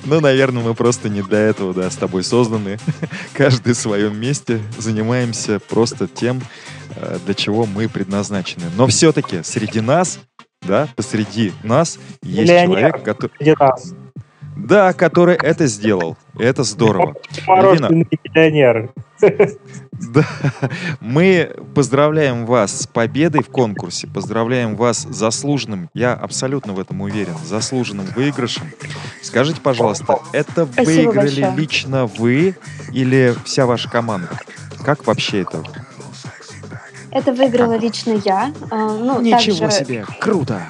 Ну, 0.05 0.19
наверное, 0.19 0.63
мы 0.63 0.73
просто 0.73 1.07
не 1.07 1.21
для 1.21 1.39
этого, 1.39 1.73
да, 1.73 1.89
с 1.89 1.95
тобой 1.95 2.23
созданы. 2.23 2.79
Каждый 3.33 3.73
в 3.73 3.77
своем 3.77 4.19
месте 4.19 4.59
занимаемся 4.77 5.59
просто 5.59 6.07
тем, 6.07 6.41
э, 6.95 7.19
для 7.25 7.33
чего 7.33 7.65
мы 7.65 7.87
предназначены. 7.87 8.65
Но 8.75 8.87
все-таки 8.87 9.43
среди 9.43 9.79
нас, 9.79 10.19
да, 10.61 10.89
посреди 10.95 11.53
нас 11.63 11.99
есть 12.23 12.51
человек, 12.51 13.03
который... 13.03 13.31
Среди 13.37 13.55
нас. 13.57 13.93
Да, 14.67 14.93
который 14.93 15.35
это 15.35 15.65
сделал. 15.67 16.17
Это 16.37 16.63
здорово. 16.63 17.15
Мороженый 17.47 18.07
миллионер. 18.23 18.91
Да. 20.15 20.25
Мы 20.99 21.53
поздравляем 21.75 22.47
вас 22.47 22.81
с 22.81 22.87
победой 22.87 23.43
в 23.43 23.49
конкурсе, 23.49 24.07
поздравляем 24.07 24.75
вас 24.75 25.03
с 25.03 25.15
заслуженным, 25.15 25.91
я 25.93 26.13
абсолютно 26.13 26.73
в 26.73 26.79
этом 26.79 27.01
уверен, 27.01 27.35
заслуженным 27.45 28.07
выигрышем. 28.15 28.63
Скажите, 29.21 29.61
пожалуйста, 29.61 30.17
это 30.33 30.65
Спасибо 30.65 31.11
выиграли 31.11 31.41
большое. 31.41 31.55
лично 31.55 32.05
вы 32.07 32.55
или 32.91 33.35
вся 33.45 33.67
ваша 33.67 33.91
команда? 33.91 34.29
Как 34.83 35.05
вообще 35.05 35.41
это? 35.41 35.63
Это 37.11 37.31
выиграла 37.31 37.77
лично 37.77 38.19
я. 38.25 38.51
А, 38.71 38.97
ну, 38.97 39.21
Ничего 39.21 39.67
также... 39.67 39.85
себе, 39.85 40.05
круто! 40.19 40.63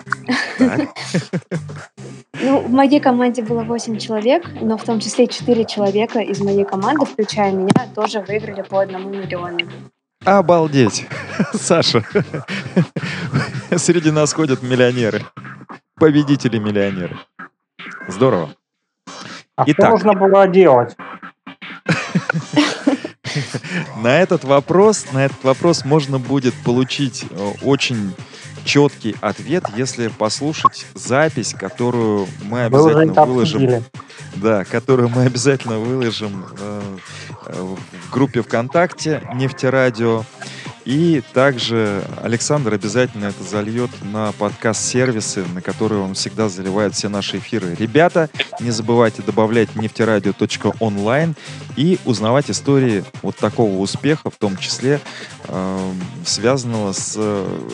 Ну, 2.43 2.61
в 2.61 2.71
моей 2.71 2.99
команде 2.99 3.43
было 3.43 3.63
8 3.63 3.99
человек, 3.99 4.49
но 4.61 4.77
в 4.77 4.83
том 4.83 4.99
числе 4.99 5.27
4 5.27 5.65
человека 5.65 6.19
из 6.19 6.41
моей 6.41 6.65
команды, 6.65 7.05
включая 7.05 7.51
меня, 7.51 7.87
тоже 7.93 8.21
выиграли 8.21 8.63
по 8.63 8.81
одному 8.81 9.09
миллиону. 9.09 9.59
Обалдеть. 10.25 11.05
Саша, 11.53 12.03
среди 13.75 14.11
нас 14.11 14.33
ходят 14.33 14.63
миллионеры. 14.63 15.21
Победители-миллионеры. 15.95 17.17
Здорово. 18.07 18.49
А 19.55 19.63
Итак. 19.67 19.85
что 19.85 19.91
нужно 19.91 20.13
было 20.13 20.47
делать? 20.47 20.95
На 23.97 24.19
этот 24.19 24.43
вопрос, 24.43 25.05
на 25.13 25.25
этот 25.25 25.43
вопрос 25.43 25.85
можно 25.85 26.19
будет 26.19 26.53
получить 26.65 27.25
э, 27.29 27.51
очень 27.61 28.13
четкий 28.63 29.15
ответ, 29.21 29.65
если 29.75 30.07
послушать 30.07 30.85
запись, 30.93 31.55
которую 31.57 32.27
мы 32.43 32.65
обязательно 32.65 33.25
выложим. 33.25 33.83
Да, 34.35 34.63
которую 34.63 35.09
мы 35.09 35.23
обязательно 35.25 35.79
выложим 35.79 36.45
э, 36.57 36.81
э, 37.47 37.61
в 37.61 38.11
группе 38.11 38.41
ВКонтакте 38.41 39.27
Нефтерадио. 39.35 40.23
И 40.85 41.21
также 41.33 42.03
Александр 42.23 42.73
обязательно 42.73 43.25
это 43.25 43.43
зальет 43.43 43.91
на 44.01 44.31
подкаст-сервисы, 44.33 45.45
на 45.53 45.61
которые 45.61 46.01
он 46.01 46.15
всегда 46.15 46.49
заливает 46.49 46.95
все 46.95 47.07
наши 47.07 47.37
эфиры. 47.37 47.75
Ребята, 47.77 48.29
не 48.59 48.71
забывайте 48.71 49.21
добавлять 49.21 49.75
нефтерадио.онлайн 49.75 51.35
и 51.75 51.99
узнавать 52.05 52.49
истории 52.49 53.03
вот 53.21 53.35
такого 53.37 53.77
успеха, 53.79 54.29
в 54.29 54.37
том 54.37 54.57
числе 54.57 54.99
э, 55.47 55.91
связанного 56.25 56.93
с 56.93 57.15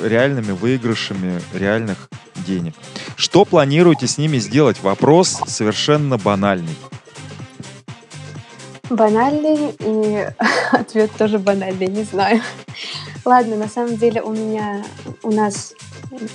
реальными 0.04 0.52
выигрышами 0.52 1.42
реальных 1.54 2.10
денег. 2.46 2.74
Что 3.16 3.46
планируете 3.46 4.08
с 4.08 4.18
ними 4.18 4.38
сделать? 4.38 4.82
Вопрос 4.82 5.40
совершенно 5.48 6.18
банальный. 6.18 6.76
Банальный 8.90 9.76
и 9.80 10.26
ответ 10.72 11.12
тоже 11.18 11.40
банальный, 11.40 11.88
не 11.88 12.04
знаю. 12.04 12.42
Ладно, 13.26 13.58
на 13.58 13.68
самом 13.68 13.98
деле 13.98 14.22
у 14.22 14.32
меня, 14.32 14.84
у 15.24 15.32
нас, 15.32 15.74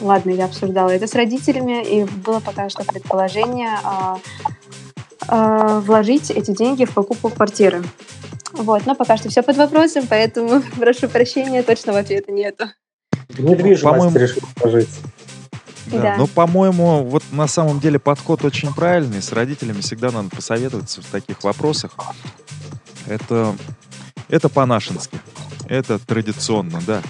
ладно, 0.01 0.31
я 0.31 0.45
обсуждала 0.45 0.91
это 0.91 1.07
с 1.07 1.15
родителями, 1.15 1.83
и 1.83 2.05
было 2.05 2.41
пока 2.41 2.69
что 2.69 2.85
предположение 2.85 3.79
а, 3.83 4.19
а, 5.29 5.81
вложить 5.81 6.31
эти 6.31 6.51
деньги 6.51 6.85
в 6.85 6.93
покупку 6.93 7.31
квартиры. 7.31 7.83
Вот, 8.53 8.85
но 8.85 8.95
пока 8.95 9.17
что 9.17 9.31
все 9.31 9.43
под 9.43 9.57
вопросом, 9.57 10.05
поэтому 10.09 10.63
прошу 10.77 11.09
прощения, 11.09 11.63
точного 11.63 12.01
ответа 12.01 12.33
нету. 12.33 12.67
Недвижимость 13.39 14.15
решил 14.17 14.43
вложить. 14.57 14.91
Да. 15.93 16.03
да. 16.03 16.17
Ну, 16.17 16.27
по-моему, 16.27 17.05
вот 17.05 17.23
на 17.31 17.47
самом 17.47 17.81
деле 17.81 17.99
подход 17.99 18.45
очень 18.45 18.73
правильный. 18.73 19.23
С 19.23 19.33
родителями 19.33 19.81
всегда 19.81 20.11
надо 20.11 20.29
посоветоваться 20.31 21.03
в 21.03 21.07
таких 21.07 21.43
вопросах. 21.45 21.93
Это, 23.07 23.55
это 24.29 24.49
по-нашенски. 24.49 25.21
Это 25.69 25.99
традиционно, 25.99 26.81
да. 26.87 27.03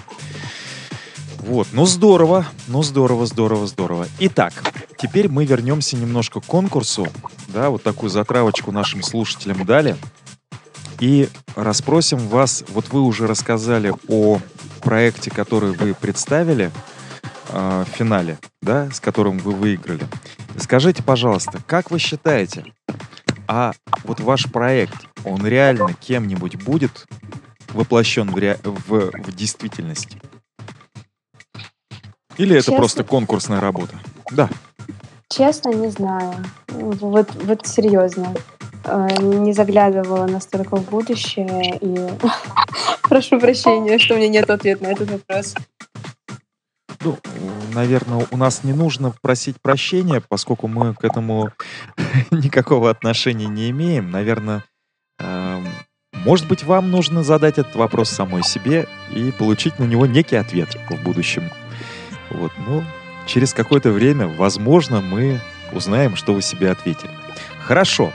Вот, 1.39 1.67
ну 1.73 1.85
здорово, 1.85 2.45
ну 2.67 2.83
здорово, 2.83 3.25
здорово, 3.25 3.67
здорово. 3.67 4.07
Итак, 4.19 4.53
теперь 4.97 5.27
мы 5.27 5.43
вернемся 5.43 5.97
немножко 5.97 6.39
к 6.39 6.45
конкурсу, 6.45 7.05
да, 7.49 7.69
вот 7.69 7.83
такую 7.83 8.09
затравочку 8.09 8.71
нашим 8.71 9.03
слушателям 9.03 9.65
дали. 9.65 9.97
И 11.01 11.27
расспросим 11.57 12.17
вас, 12.29 12.63
вот 12.69 12.89
вы 12.93 13.01
уже 13.01 13.27
рассказали 13.27 13.93
о 14.07 14.39
проекте, 14.81 15.31
который 15.31 15.73
вы 15.73 15.93
представили 15.93 16.71
э, 17.53 17.85
финале, 17.87 18.39
да, 18.61 18.89
с 18.91 18.99
которым 18.99 19.37
вы 19.37 19.53
выиграли. 19.53 20.07
Скажите, 20.57 21.03
пожалуйста, 21.03 21.61
как 21.65 21.91
вы 21.91 21.99
считаете, 21.99 22.65
а 23.47 23.73
вот 24.03 24.19
ваш 24.19 24.51
проект, 24.51 25.07
он 25.23 25.45
реально 25.45 25.93
кем-нибудь 25.93 26.63
будет 26.63 27.05
воплощен 27.69 28.31
в, 28.31 28.37
ре... 28.37 28.59
в, 28.63 29.11
в 29.11 29.35
действительности? 29.35 30.21
Или 32.37 32.55
это 32.55 32.65
Честно? 32.65 32.77
просто 32.77 33.03
конкурсная 33.03 33.59
работа? 33.59 33.95
Да. 34.31 34.49
Честно, 35.29 35.69
не 35.69 35.89
знаю. 35.89 36.33
Вот, 36.67 37.29
вот 37.43 37.65
серьезно. 37.67 38.33
Э, 38.85 39.07
не 39.21 39.53
заглядывала 39.53 40.27
настолько 40.27 40.77
в 40.77 40.89
будущее 40.89 41.77
и 41.79 42.09
прошу 43.03 43.39
прощения, 43.39 43.97
что 43.97 44.15
у 44.15 44.17
меня 44.17 44.29
нет 44.29 44.49
ответа 44.49 44.83
на 44.83 44.87
этот 44.87 45.11
вопрос. 45.11 45.55
Ну, 47.03 47.17
наверное, 47.73 48.25
у 48.31 48.37
нас 48.37 48.63
не 48.63 48.73
нужно 48.73 49.13
просить 49.21 49.61
прощения, 49.61 50.21
поскольку 50.27 50.67
мы 50.67 50.93
к 50.93 51.03
этому 51.03 51.51
никакого 52.31 52.89
отношения 52.89 53.47
не 53.47 53.69
имеем. 53.71 54.09
Наверное, 54.09 54.63
эм, 55.19 55.67
может 56.13 56.47
быть, 56.47 56.63
вам 56.63 56.91
нужно 56.91 57.23
задать 57.23 57.57
этот 57.57 57.75
вопрос 57.75 58.09
самой 58.09 58.43
себе 58.43 58.87
и 59.11 59.31
получить 59.31 59.79
на 59.79 59.83
него 59.83 60.05
некий 60.05 60.37
ответ 60.37 60.77
в 60.89 61.03
будущем. 61.03 61.49
Вот, 62.29 62.51
ну, 62.65 62.83
через 63.25 63.53
какое-то 63.53 63.91
время, 63.91 64.27
возможно, 64.27 65.01
мы 65.01 65.41
узнаем, 65.73 66.15
что 66.15 66.33
вы 66.33 66.41
себе 66.41 66.71
ответили. 66.71 67.11
Хорошо. 67.59 68.13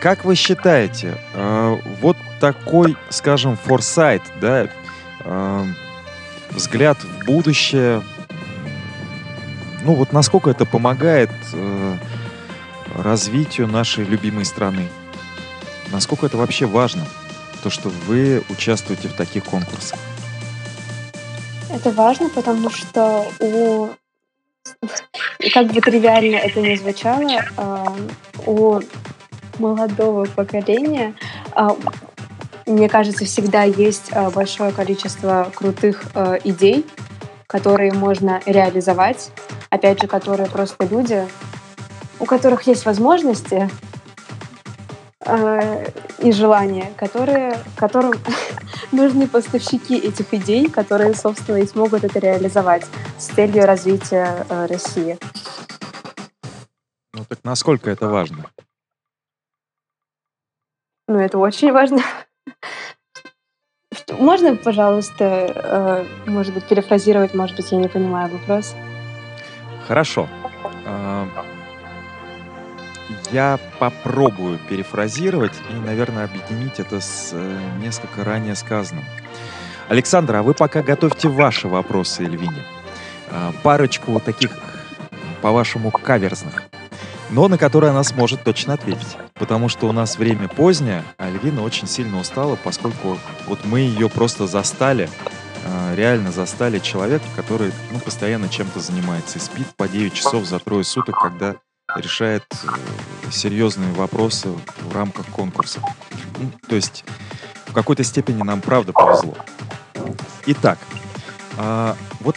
Как 0.00 0.24
вы 0.24 0.34
считаете, 0.34 1.16
э, 1.34 1.76
вот 2.00 2.16
такой, 2.40 2.96
скажем, 3.10 3.56
форсайт, 3.56 4.22
да, 4.40 4.68
э, 5.24 5.66
взгляд 6.50 6.98
в 7.02 7.24
будущее, 7.24 8.02
ну 9.82 9.94
вот 9.94 10.12
насколько 10.12 10.50
это 10.50 10.66
помогает 10.66 11.30
э, 11.52 11.96
развитию 12.96 13.66
нашей 13.66 14.04
любимой 14.04 14.44
страны? 14.44 14.88
Насколько 15.92 16.26
это 16.26 16.36
вообще 16.36 16.66
важно, 16.66 17.04
то, 17.62 17.70
что 17.70 17.88
вы 18.06 18.42
участвуете 18.48 19.08
в 19.08 19.14
таких 19.14 19.44
конкурсах? 19.44 19.98
Это 21.72 21.90
важно, 21.92 22.28
потому 22.30 22.70
что 22.70 23.26
у 23.40 23.90
как 25.52 25.68
бы 25.68 25.80
тривиально 25.80 26.36
это 26.36 26.60
ни 26.60 26.74
звучало, 26.76 27.22
э, 27.30 27.84
у 28.46 28.80
молодого 29.58 30.26
поколения, 30.26 31.14
э, 31.56 31.68
мне 32.66 32.88
кажется, 32.88 33.24
всегда 33.24 33.62
есть 33.62 34.10
э, 34.12 34.30
большое 34.30 34.72
количество 34.72 35.50
крутых 35.54 36.04
идей, 36.44 36.86
которые 37.50 37.92
можно 37.92 38.40
реализовать, 38.46 39.32
опять 39.70 40.00
же, 40.00 40.06
которые 40.06 40.48
просто 40.48 40.86
люди, 40.86 41.26
у 42.20 42.24
которых 42.24 42.62
есть 42.68 42.86
возможности 42.86 43.68
э, 45.26 45.90
и 46.20 46.30
желания, 46.30 46.92
которые, 46.96 47.58
которым 47.74 48.12
нужны 48.92 49.26
поставщики 49.26 49.98
этих 49.98 50.32
идей, 50.32 50.70
которые, 50.70 51.12
собственно, 51.14 51.56
и 51.56 51.66
смогут 51.66 52.04
это 52.04 52.20
реализовать 52.20 52.86
с 53.18 53.26
целью 53.26 53.66
развития 53.66 54.46
э, 54.48 54.66
России. 54.66 55.18
Ну 57.12 57.24
так 57.28 57.40
насколько 57.42 57.90
это 57.90 58.06
важно? 58.06 58.48
Ну, 61.08 61.18
это 61.18 61.38
очень 61.38 61.72
важно. 61.72 62.00
Можно, 64.08 64.56
пожалуйста, 64.56 65.24
э, 65.54 66.06
может 66.26 66.54
быть, 66.54 66.64
перефразировать, 66.64 67.34
может 67.34 67.56
быть, 67.56 67.70
я 67.72 67.78
не 67.78 67.88
понимаю 67.88 68.30
вопрос? 68.30 68.74
Хорошо. 69.86 70.28
Э, 70.84 71.26
я 73.32 73.58
попробую 73.78 74.58
перефразировать 74.68 75.54
и, 75.70 75.74
наверное, 75.74 76.24
объединить 76.24 76.78
это 76.78 77.00
с 77.00 77.30
э, 77.32 77.58
несколько 77.80 78.24
ранее 78.24 78.54
сказанным. 78.54 79.04
Александр, 79.88 80.36
а 80.36 80.42
вы 80.42 80.54
пока 80.54 80.82
готовьте 80.82 81.28
ваши 81.28 81.66
вопросы 81.66 82.22
Эльвине. 82.22 82.62
Парочку 83.62 84.20
таких, 84.20 84.50
по-вашему, 85.40 85.90
каверзных 85.90 86.69
но 87.30 87.48
на 87.48 87.58
который 87.58 87.90
она 87.90 88.02
сможет 88.04 88.44
точно 88.44 88.74
ответить. 88.74 89.16
Потому 89.34 89.68
что 89.68 89.88
у 89.88 89.92
нас 89.92 90.18
время 90.18 90.48
позднее, 90.48 91.04
а 91.16 91.26
Альвина 91.26 91.62
очень 91.62 91.86
сильно 91.86 92.18
устала, 92.18 92.56
поскольку 92.56 93.18
вот 93.46 93.64
мы 93.64 93.80
ее 93.80 94.08
просто 94.08 94.46
застали, 94.46 95.08
а, 95.64 95.94
реально 95.94 96.32
застали 96.32 96.78
человека, 96.78 97.24
который 97.36 97.72
ну, 97.92 97.98
постоянно 98.00 98.48
чем-то 98.48 98.80
занимается 98.80 99.38
и 99.38 99.40
спит 99.40 99.66
по 99.76 99.88
9 99.88 100.12
часов 100.12 100.44
за 100.44 100.58
трое 100.58 100.84
суток, 100.84 101.20
когда 101.20 101.56
решает 101.96 102.44
э, 102.64 103.30
серьезные 103.30 103.92
вопросы 103.92 104.48
в 104.48 104.94
рамках 104.94 105.26
конкурса. 105.26 105.80
Ну, 106.38 106.50
то 106.68 106.76
есть 106.76 107.04
в 107.66 107.72
какой-то 107.72 108.04
степени 108.04 108.42
нам 108.42 108.60
правда 108.60 108.92
повезло. 108.92 109.34
Итак, 110.46 110.78
а, 111.58 111.96
вот 112.20 112.36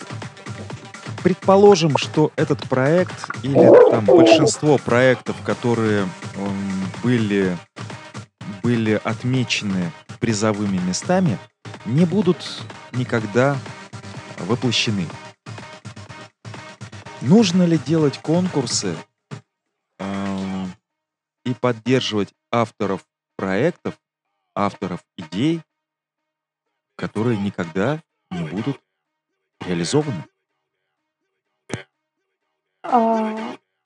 Предположим, 1.24 1.98
что 1.98 2.34
этот 2.36 2.68
проект 2.68 3.34
или 3.44 3.90
там 3.90 4.06
большинство 4.06 4.78
проектов, 4.78 5.42
которые 5.46 6.06
были, 7.02 7.58
были 8.62 9.00
отмечены 9.02 9.92
призовыми 10.20 10.78
местами, 10.78 11.40
не 11.86 12.04
будут 12.04 12.66
никогда 12.92 13.58
воплощены. 14.40 15.08
Нужно 17.22 17.64
ли 17.64 17.78
делать 17.78 18.18
конкурсы 18.18 18.96
ли 21.46 21.54
поддерживать 21.54 22.34
авторов 22.52 23.06
проектов, 23.38 23.98
авторов 24.56 25.04
идей, 25.18 25.62
которые 26.98 27.38
никогда 27.38 28.02
не 28.30 28.44
будут 28.44 28.82
реализованы? 29.66 30.26
А, 32.84 33.36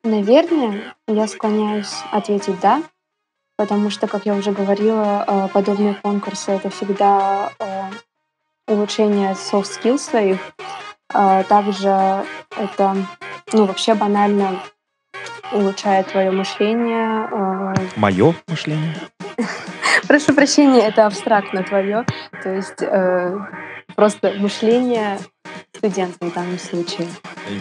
наверное, 0.04 0.96
я 1.08 1.28
склоняюсь 1.28 1.94
ответить 2.12 2.60
«да», 2.60 2.82
потому 3.56 3.90
что, 3.90 4.08
как 4.08 4.26
я 4.26 4.34
уже 4.34 4.52
говорила, 4.52 5.24
а, 5.26 5.48
подобные 5.48 5.94
конкурсы— 5.96 6.52
это 6.54 6.70
всегда 6.70 7.52
а, 7.60 7.90
улучшение 8.68 9.32
soft 9.34 9.68
skills 9.80 10.00
своих. 10.00 10.40
Также 11.10 12.26
это, 12.58 12.98
ну, 13.54 13.64
вообще 13.64 13.94
банально 13.94 14.60
улучшает 15.54 16.08
твое 16.08 16.32
мышление. 16.32 17.30
Мое 17.96 18.36
мышление? 18.48 18.94
Прошу 20.08 20.34
прощения, 20.34 20.82
это 20.82 21.06
абстрактно 21.06 21.64
твое. 21.64 22.06
То 22.44 22.50
есть 22.54 22.82
э, 22.82 23.40
просто 23.96 24.34
мышление 24.38 25.18
студента 25.78 26.26
в 26.26 26.34
данном 26.34 26.60
случае. 26.60 27.08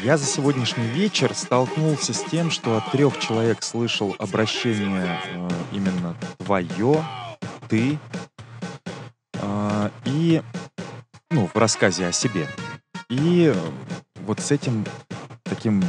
Я 0.02 0.16
за 0.16 0.26
сегодняшний 0.26 0.87
вечер 0.87 1.35
столкнулся 1.35 2.12
с 2.14 2.22
тем, 2.24 2.50
что 2.50 2.76
от 2.76 2.90
трех 2.90 3.18
человек 3.18 3.62
слышал 3.62 4.16
обращение 4.18 5.20
э, 5.24 5.48
именно 5.72 6.16
твое, 6.38 7.05
ты, 7.68 7.98
э, 9.35 9.90
и 10.07 10.42
ну, 11.31 11.48
в 11.52 11.57
рассказе 11.57 12.07
о 12.07 12.12
себе. 12.12 12.48
И 13.09 13.55
вот 14.24 14.40
с 14.40 14.50
этим 14.50 14.85
таким 15.44 15.85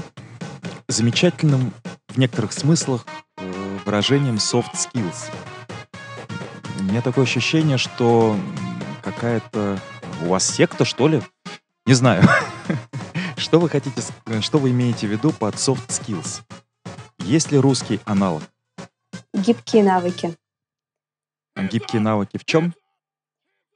замечательным 0.88 1.74
в 2.10 2.18
некоторых 2.18 2.52
смыслах 2.54 3.06
э, 3.38 3.78
выражением 3.86 4.36
soft 4.36 4.74
skills. 4.74 5.32
У 6.80 6.84
меня 6.84 7.02
такое 7.02 7.24
ощущение, 7.24 7.78
что 7.78 8.38
какая-то 9.02 9.80
у 10.24 10.30
вас 10.30 10.46
секта, 10.46 10.86
что 10.86 11.08
ли? 11.08 11.22
Не 11.88 11.94
знаю. 11.94 12.22
Что 13.38 13.60
вы 13.60 13.70
хотите, 13.70 14.02
что 14.42 14.58
вы 14.58 14.72
имеете 14.72 15.08
в 15.08 15.10
виду 15.12 15.32
под 15.32 15.56
soft 15.56 15.88
skills? 15.88 16.42
Есть 17.20 17.52
ли 17.52 17.58
русский 17.58 18.02
аналог? 18.04 18.44
Гибкие 19.34 19.84
навыки. 19.84 20.36
Гибкие 21.56 22.02
навыки 22.02 22.38
в 22.38 22.44
чем? 22.44 22.74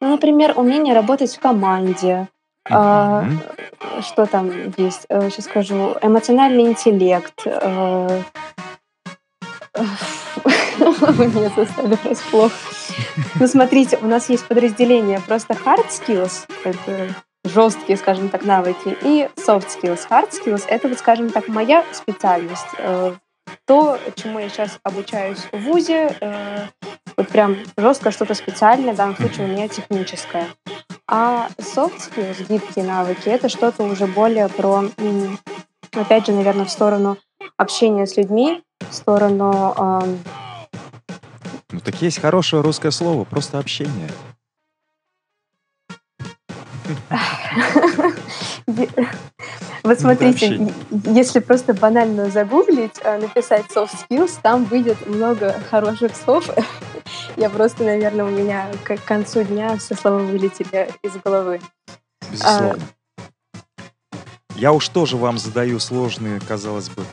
Ну, 0.02 0.10
например, 0.10 0.58
умение 0.58 0.94
работать 0.94 1.34
в 1.34 1.40
команде. 1.40 2.28
Mm-hmm. 2.68 2.72
А, 2.72 4.02
что 4.02 4.26
там 4.26 4.50
есть? 4.78 5.06
Сейчас 5.08 5.40
э, 5.40 5.50
скажу. 5.50 5.96
Эмоциональный 6.02 6.64
интеллект. 6.64 7.46
А, 9.74 9.84
Меня 11.14 11.50
застали 11.56 11.96
врасплох. 12.04 12.52
Ну, 13.40 13.48
смотрите, 13.48 13.98
у 14.02 14.08
нас 14.08 14.28
есть 14.30 14.46
подразделение 14.46 15.22
просто 15.22 15.54
hard 15.54 15.88
skills, 15.88 16.46
жесткие, 17.44 17.98
скажем 17.98 18.30
так, 18.30 18.46
навыки, 18.46 18.98
и 19.02 19.30
soft 19.36 19.68
skills. 19.68 20.08
Hard 20.10 20.32
skills— 20.32 20.66
это, 20.68 20.88
вот, 20.88 21.00
скажем 21.00 21.30
так, 21.30 21.48
моя 21.48 21.84
специальность. 21.92 22.68
Э, 22.78 23.14
то, 23.66 24.00
чему 24.16 24.40
я 24.40 24.50
сейчас 24.50 24.80
обучаюсь 24.84 25.48
в 25.52 25.58
ВУЗе, 25.58 26.16
э, 26.20 26.68
вот 27.18 27.28
прям 27.28 27.58
жестко 27.78 28.12
что-то 28.12 28.34
специальное, 28.36 28.94
в 28.94 28.98
данном 28.98 29.16
случае 29.16 29.46
у 29.46 29.50
меня 29.50 29.68
техническое. 29.68 30.48
А 31.08 31.50
soft 31.58 31.98
skills, 31.98 32.48
гибкие 32.48 32.86
навыки, 32.86 33.28
это 33.28 33.50
что-то 33.50 33.84
уже 33.84 34.08
более 34.08 34.48
про, 34.48 34.84
опять 35.94 36.28
же, 36.28 36.32
наверное, 36.32 36.66
в 36.66 36.72
сторону 36.72 37.18
общения 37.58 38.06
с 38.06 38.18
людьми, 38.18 38.64
в 38.80 38.94
сторону... 38.94 39.76
Ну 41.72 41.80
так 41.80 42.02
есть 42.02 42.20
хорошее 42.20 42.62
русское 42.62 42.92
слово, 42.92 43.24
просто 43.24 43.58
общение. 43.58 44.10
Вот 49.84 50.00
смотрите, 50.00 50.72
если 51.06 51.40
просто 51.40 51.74
банально 51.74 52.30
загуглить, 52.30 53.00
а, 53.04 53.18
написать 53.18 53.66
soft 53.76 53.90
skills, 54.08 54.38
там 54.42 54.64
выйдет 54.66 55.08
много 55.08 55.56
хороших 55.72 56.16
слов. 56.16 56.50
Я 57.36 57.50
просто, 57.50 57.84
наверное, 57.84 58.26
у 58.26 58.30
меня 58.30 58.68
к 58.84 58.98
концу 58.98 59.44
дня 59.44 59.76
все 59.78 59.96
слова 59.96 60.20
вылетели 60.20 60.92
из 61.02 61.14
головы. 61.24 61.60
Безусловно. 62.32 62.80
Я 64.56 64.72
уж 64.72 64.88
тоже 64.90 65.18
вам 65.18 65.40
задаю 65.40 65.80
сложные, 65.80 66.40
казалось 66.48 66.90
бы, 66.90 67.04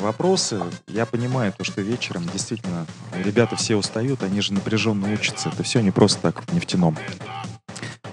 вопросы. 0.00 0.60
Я 0.88 1.06
понимаю 1.06 1.52
то, 1.56 1.64
что 1.64 1.80
вечером 1.80 2.28
действительно 2.32 2.86
ребята 3.24 3.56
все 3.56 3.76
устают, 3.76 4.22
они 4.22 4.40
же 4.40 4.52
напряженно 4.52 5.12
учатся. 5.12 5.50
Это 5.50 5.62
все 5.62 5.80
не 5.80 5.90
просто 5.90 6.20
так 6.20 6.42
в 6.42 6.52
нефтяном. 6.52 6.96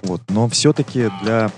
Вот. 0.02 0.22
Но 0.28 0.48
все-таки 0.48 1.10
для 1.22 1.50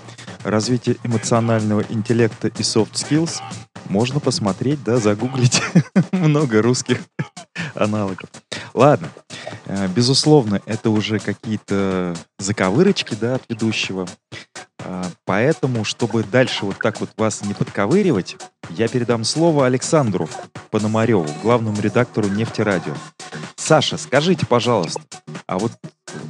развития 0.43 0.97
эмоционального 1.03 1.83
интеллекта 1.89 2.47
и 2.47 2.61
soft 2.61 2.93
skills 2.93 3.41
можно 3.89 4.19
посмотреть, 4.19 4.83
да, 4.83 4.97
загуглить 4.97 5.61
много 6.11 6.61
русских 6.61 6.99
аналогов. 7.75 8.29
Ладно, 8.73 9.09
э, 9.65 9.87
безусловно, 9.87 10.61
это 10.65 10.89
уже 10.89 11.19
какие-то 11.19 12.15
заковырочки, 12.39 13.15
да, 13.19 13.35
от 13.35 13.43
ведущего. 13.49 14.07
А, 14.83 15.05
поэтому, 15.25 15.83
чтобы 15.83 16.23
дальше 16.23 16.65
вот 16.65 16.79
так 16.79 16.99
вот 16.99 17.09
вас 17.17 17.43
не 17.43 17.53
подковыривать, 17.53 18.37
я 18.69 18.87
передам 18.87 19.23
слово 19.23 19.65
Александру 19.65 20.29
Пономареву, 20.69 21.27
главному 21.43 21.79
редактору 21.81 22.27
«Нефтерадио». 22.27 22.93
Саша, 23.55 23.97
скажите, 23.97 24.45
пожалуйста, 24.45 25.01
а 25.45 25.59
вот, 25.59 25.73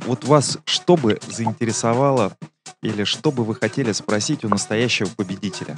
вот 0.05 0.25
вас 0.25 0.57
что 0.65 0.97
бы 0.97 1.19
заинтересовало 1.27 2.33
или 2.83 3.03
что 3.03 3.31
бы 3.31 3.43
вы 3.43 3.55
хотели 3.55 3.91
спросить 3.91 4.43
у 4.43 4.49
настоящего 4.49 5.07
победителя? 5.09 5.77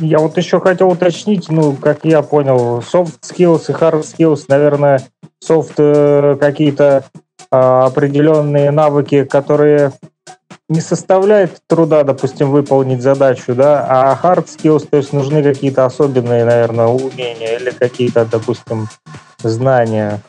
Я 0.00 0.18
вот 0.18 0.38
еще 0.38 0.60
хотел 0.60 0.88
уточнить, 0.88 1.50
ну, 1.50 1.74
как 1.74 2.04
я 2.04 2.22
понял, 2.22 2.78
soft 2.78 3.20
skills 3.20 3.64
и 3.68 3.72
hard 3.72 4.02
skills, 4.02 4.44
наверное, 4.48 5.02
soft 5.46 5.74
э, 5.76 6.36
какие-то 6.40 7.04
э, 7.52 7.56
определенные 7.56 8.70
навыки, 8.70 9.24
которые 9.24 9.92
не 10.70 10.80
составляет 10.80 11.60
труда, 11.66 12.02
допустим, 12.02 12.50
выполнить 12.50 13.02
задачу, 13.02 13.54
да, 13.54 13.84
а 13.86 14.18
hard 14.22 14.46
skills, 14.46 14.88
то 14.88 14.96
есть 14.96 15.12
нужны 15.12 15.42
какие-то 15.42 15.84
особенные, 15.84 16.46
наверное, 16.46 16.86
умения 16.86 17.58
или 17.58 17.70
какие-то, 17.70 18.24
допустим, 18.24 18.88
знания, 19.42 20.22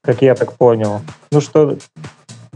как 0.00 0.20
я 0.22 0.34
так 0.34 0.54
понял. 0.54 1.00
Ну 1.30 1.40
что, 1.40 1.76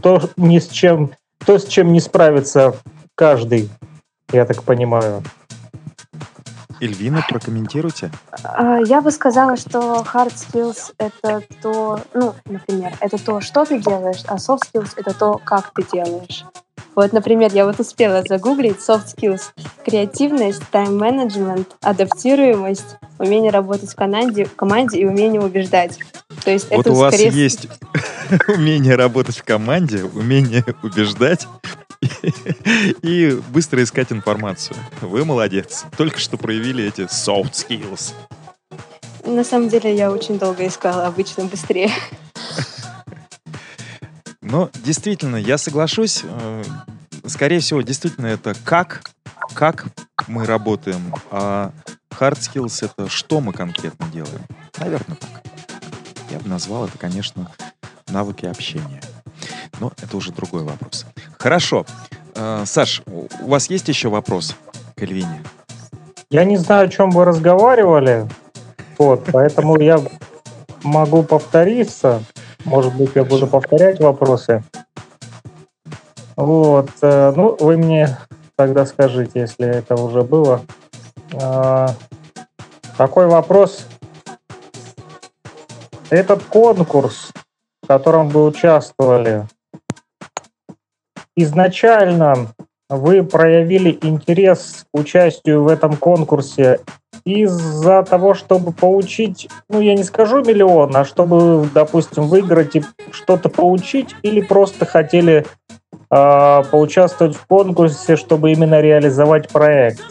то 0.01 0.21
ни 0.35 0.59
с 0.59 0.67
чем, 0.67 1.11
то, 1.45 1.57
с 1.57 1.65
чем 1.65 1.93
не 1.93 2.01
справится 2.01 2.75
каждый, 3.15 3.69
я 4.33 4.45
так 4.45 4.63
понимаю. 4.63 5.23
Эльвина, 6.81 7.23
прокомментируйте. 7.29 8.11
А, 8.43 8.79
я 8.79 9.01
бы 9.01 9.11
сказала, 9.11 9.55
что 9.55 10.03
hard 10.13 10.33
skills— 10.33 10.93
это 10.97 11.43
то, 11.61 12.01
ну, 12.13 12.33
например, 12.45 12.93
это 12.99 13.23
то, 13.23 13.39
что 13.39 13.65
ты 13.65 13.79
делаешь, 13.79 14.23
а 14.27 14.37
soft 14.37 14.63
skills— 14.73 14.93
это 14.95 15.13
то, 15.13 15.39
как 15.43 15.71
ты 15.75 15.83
делаешь. 15.93 16.43
Вот, 16.95 17.13
например, 17.13 17.51
я 17.53 17.65
вот 17.65 17.79
успела 17.79 18.23
загуглить 18.27 18.77
soft 18.77 19.15
skills. 19.15 19.41
Креативность, 19.85 20.63
тайм-менеджмент, 20.71 21.75
адаптируемость, 21.81 22.97
умение 23.19 23.51
работать 23.51 23.91
в 23.91 23.95
команде, 23.95 24.45
в 24.45 24.55
команде 24.55 24.99
и 24.99 25.05
умение 25.05 25.39
убеждать. 25.39 25.99
То 26.43 26.51
есть 26.51 26.69
вот 26.69 26.79
это 26.79 26.91
у 26.91 26.95
вас 26.95 27.13
скорее... 27.13 27.31
есть 27.31 27.67
умение 28.47 28.95
работать 28.95 29.37
в 29.37 29.43
команде, 29.43 30.03
умение 30.03 30.65
убеждать 30.81 31.47
и 33.01 33.39
быстро 33.49 33.83
искать 33.83 34.11
информацию. 34.11 34.77
Вы 35.01 35.25
молодец. 35.25 35.85
Только 35.97 36.19
что 36.19 36.37
проявили 36.37 36.83
эти 36.83 37.01
soft 37.01 37.53
skills. 37.53 38.13
На 39.25 39.43
самом 39.43 39.69
деле 39.69 39.95
я 39.95 40.11
очень 40.11 40.39
долго 40.39 40.65
искала, 40.65 41.05
обычно 41.05 41.45
быстрее. 41.45 41.91
Но 44.41 44.69
действительно, 44.83 45.35
я 45.35 45.57
соглашусь. 45.57 46.21
Э, 46.23 46.63
скорее 47.27 47.59
всего, 47.59 47.81
действительно, 47.81 48.25
это 48.25 48.55
как, 48.65 49.03
как 49.53 49.87
мы 50.27 50.45
работаем, 50.45 51.13
а 51.29 51.71
hard 52.09 52.39
skills— 52.39 52.85
это 52.97 53.09
что 53.09 53.41
мы 53.41 53.53
конкретно 53.53 54.07
делаем. 54.07 54.41
Наверное, 54.77 55.17
так. 55.17 55.29
Я 56.29 56.39
бы 56.39 56.49
назвал 56.49 56.87
это, 56.87 56.97
конечно, 56.97 57.51
навыки 58.07 58.45
общения. 58.45 59.01
Но 59.79 59.91
это 60.01 60.17
уже 60.17 60.31
другой 60.31 60.63
вопрос. 60.63 61.05
Хорошо. 61.37 61.85
Э, 62.35 62.63
Саш, 62.65 63.01
у 63.07 63.47
вас 63.47 63.69
есть 63.69 63.87
еще 63.87 64.09
вопрос 64.09 64.55
к 64.95 65.01
Эльвине? 65.01 65.41
Я 66.29 66.45
не 66.45 66.57
знаю, 66.57 66.87
о 66.87 66.89
чем 66.89 67.11
вы 67.11 67.25
разговаривали, 67.25 68.27
вот, 68.97 69.25
поэтому 69.31 69.79
я 69.79 69.99
могу 70.83 71.23
повториться. 71.23 72.23
Может 72.63 72.95
быть, 72.95 73.11
я 73.15 73.23
буду 73.23 73.47
повторять 73.47 73.99
вопросы. 73.99 74.63
Вот, 76.35 76.89
э, 77.01 77.33
ну, 77.35 77.57
вы 77.59 77.77
мне 77.77 78.17
тогда 78.55 78.85
скажите, 78.85 79.41
если 79.41 79.67
это 79.67 79.95
уже 79.95 80.21
было. 80.21 80.61
Э, 81.33 81.87
такой 82.97 83.27
вопрос. 83.27 83.85
этот 86.11 86.43
конкурс, 86.43 87.31
котором 87.91 88.29
вы 88.29 88.45
участвовали, 88.45 89.47
изначально 91.35 92.47
вы 92.89 93.21
проявили 93.21 93.99
интерес 94.01 94.85
к 94.93 94.97
участию 94.97 95.63
в 95.63 95.67
этом 95.67 95.97
конкурсе 95.97 96.79
из-за 97.25 98.03
того, 98.03 98.33
чтобы 98.33 98.71
получить, 98.71 99.49
ну, 99.67 99.81
я 99.81 99.93
не 99.93 100.03
скажу 100.03 100.41
миллион, 100.41 100.95
а 100.95 101.03
чтобы, 101.03 101.67
допустим, 101.73 102.29
выиграть 102.29 102.77
и 102.77 102.83
что-то 103.11 103.49
получить, 103.49 104.15
или 104.21 104.39
просто 104.39 104.85
хотели 104.85 105.45
э, 106.09 106.63
поучаствовать 106.71 107.35
в 107.35 107.45
конкурсе, 107.45 108.15
чтобы 108.15 108.53
именно 108.53 108.79
реализовать 108.79 109.49
проект? 109.49 110.01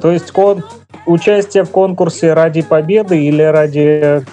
То 0.00 0.10
есть 0.10 0.32
кон 0.32 0.64
участие 1.06 1.62
в 1.62 1.70
конкурсе 1.70 2.32
ради 2.32 2.62
победы 2.62 3.24
или 3.24 3.42
ради 3.42 4.24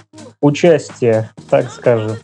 участия, 0.43 1.31
так 1.49 1.71
скажем? 1.71 2.17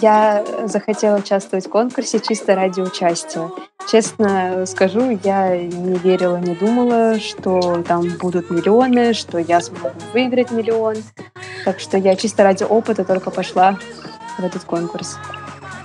Я 0.00 0.44
захотела 0.66 1.18
участвовать 1.18 1.66
в 1.66 1.70
конкурсе 1.70 2.20
чисто 2.20 2.54
ради 2.54 2.80
участия. 2.80 3.50
Честно 3.90 4.64
скажу, 4.66 5.18
я 5.24 5.56
не 5.56 5.96
верила, 5.98 6.36
не 6.36 6.54
думала, 6.54 7.18
что 7.18 7.82
там 7.82 8.06
будут 8.20 8.50
миллионы, 8.50 9.14
что 9.14 9.38
я 9.38 9.60
смогу 9.60 9.90
выиграть 10.12 10.50
миллион. 10.50 10.96
Так 11.64 11.80
что 11.80 11.96
я 11.96 12.14
чисто 12.14 12.44
ради 12.44 12.64
опыта 12.64 13.04
только 13.04 13.30
пошла 13.30 13.78
в 14.38 14.44
этот 14.44 14.64
конкурс. 14.64 15.18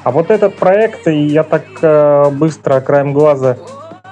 А 0.03 0.11
вот 0.11 0.29
этот 0.29 0.55
проект, 0.55 1.07
я 1.07 1.43
так 1.43 1.65
э, 1.81 2.29
быстро 2.29 2.79
краем 2.81 3.11
глаза 3.11 3.57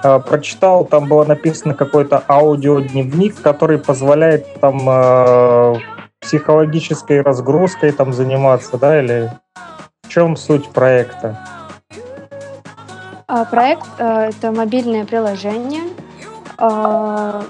э, 0.04 0.20
прочитал, 0.28 0.86
там 0.86 1.08
было 1.08 1.24
написано 1.24 1.76
какой-то 1.76 2.24
аудиодневник, 2.28 3.40
который 3.42 3.78
позволяет 3.78 4.60
там 4.60 4.82
э, 4.90 5.76
психологической 6.24 7.22
разгрузкой 7.22 7.92
там 7.92 8.14
заниматься, 8.14 8.78
да, 8.78 9.00
или 9.00 9.32
чем 10.08 10.36
суть 10.36 10.70
проекта? 10.70 11.38
А, 13.28 13.46
проект 13.46 13.88
э, 13.98 14.30
это 14.30 14.52
мобильное 14.52 15.06
приложение, 15.06 15.84
э, 16.58 17.42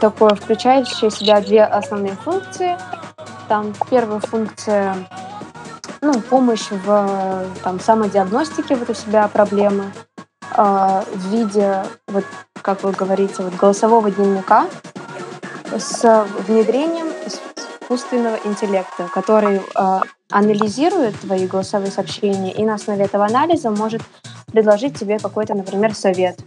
такое 0.00 0.34
включающее 0.34 1.10
в 1.10 1.14
себя 1.14 1.40
две 1.40 1.64
основные 1.64 2.14
функции. 2.14 2.76
Там 3.48 3.72
первая 3.88 4.20
функция 4.20 4.96
ну, 6.00 6.20
помощь 6.20 6.68
в 6.70 7.46
там, 7.62 7.78
самодиагностике 7.78 8.74
вот 8.74 8.90
у 8.90 8.94
себя 8.94 9.28
проблемы 9.28 9.92
э, 10.56 11.02
в 11.14 11.28
виде, 11.30 11.84
вот, 12.08 12.24
как 12.60 12.82
вы 12.82 12.92
говорите, 12.92 13.42
вот, 13.42 13.54
голосового 13.54 14.10
дневника 14.10 14.66
с 15.70 16.26
внедрением 16.46 17.06
искусственного 17.84 18.38
интеллекта, 18.44 19.08
который 19.12 19.56
э, 19.58 20.00
анализирует 20.30 21.18
твои 21.20 21.46
голосовые 21.46 21.90
сообщения 21.90 22.52
и 22.52 22.64
на 22.64 22.74
основе 22.74 23.04
этого 23.04 23.26
анализа 23.26 23.70
может 23.70 24.02
предложить 24.50 24.98
тебе 24.98 25.18
какой-то, 25.18 25.54
например, 25.54 25.94
совет. 25.94 26.38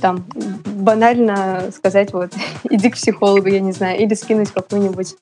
Там 0.00 0.26
банально 0.66 1.70
сказать 1.74 2.12
вот 2.12 2.32
иди 2.70 2.90
к 2.90 2.94
психологу, 2.94 3.48
я 3.48 3.60
не 3.60 3.72
знаю, 3.72 3.98
или 3.98 4.14
скинуть 4.14 4.52
какую-нибудь 4.52 5.16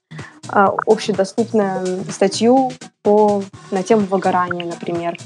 а, 0.49 0.75
общедоступную 0.87 2.05
статью 2.11 2.73
по 3.03 3.43
на 3.71 3.83
тему 3.83 4.07
выгорания, 4.07 4.67
например. 4.67 5.17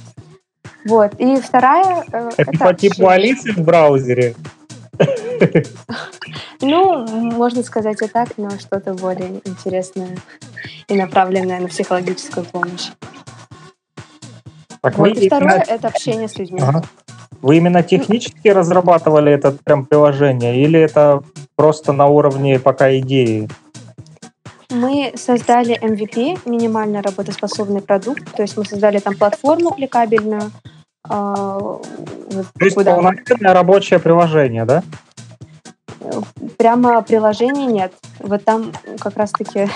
Вот. 0.85 1.15
И 1.19 1.37
вторая... 1.37 2.05
Э, 2.13 2.31
это, 2.37 2.51
это 2.53 2.65
по 2.65 2.75
типу 2.75 3.09
Алисы 3.09 3.53
в 3.53 3.59
браузере? 3.59 4.35
Ну, 6.61 7.07
можно 7.07 7.63
сказать 7.63 8.03
и 8.03 8.07
так, 8.07 8.29
но 8.37 8.51
что-то 8.51 8.95
более 8.95 9.41
интересное 9.45 10.17
и 10.89 10.95
направленное 10.95 11.61
на 11.61 11.69
психологическую 11.69 12.45
помощь. 12.45 12.91
Так 14.83 14.99
вот, 14.99 15.09
и 15.09 15.27
второе 15.27 15.55
именно...— 15.55 15.65
это 15.69 15.89
общение 15.89 16.29
с 16.29 16.37
людьми. 16.37 16.61
Ага. 16.63 16.83
Вы 17.43 17.57
именно 17.57 17.83
технически 17.83 18.49
разрабатывали 18.49 19.33
это 19.33 19.53
прям 19.53 19.87
приложение 19.87 20.63
или 20.63 20.79
это 20.79 21.23
просто 21.57 21.93
на 21.93 22.07
уровне 22.07 22.59
пока 22.59 22.97
идеи? 22.99 23.49
Мы 24.71 25.13
создали 25.17 25.81
MVP, 25.83 26.41
минимально 26.45 27.03
работоспособный 27.03 27.81
продукт, 27.81 28.31
то 28.37 28.43
есть 28.43 28.57
мы 28.57 28.65
создали 28.65 28.99
там 28.99 29.17
платформу 29.17 29.73
кликабельную. 29.73 30.53
Э, 31.11 31.79
то 32.59 32.65
есть 32.65 32.77
куда... 32.77 32.95
полноценное 32.95 33.53
рабочее 33.53 33.99
приложение, 33.99 34.65
да? 34.65 34.83
Прямо 36.57 37.03
приложения 37.03 37.67
нет. 37.67 37.93
Вот 38.21 38.45
там 38.45 38.73
как 39.01 39.17
раз-таки 39.17 39.69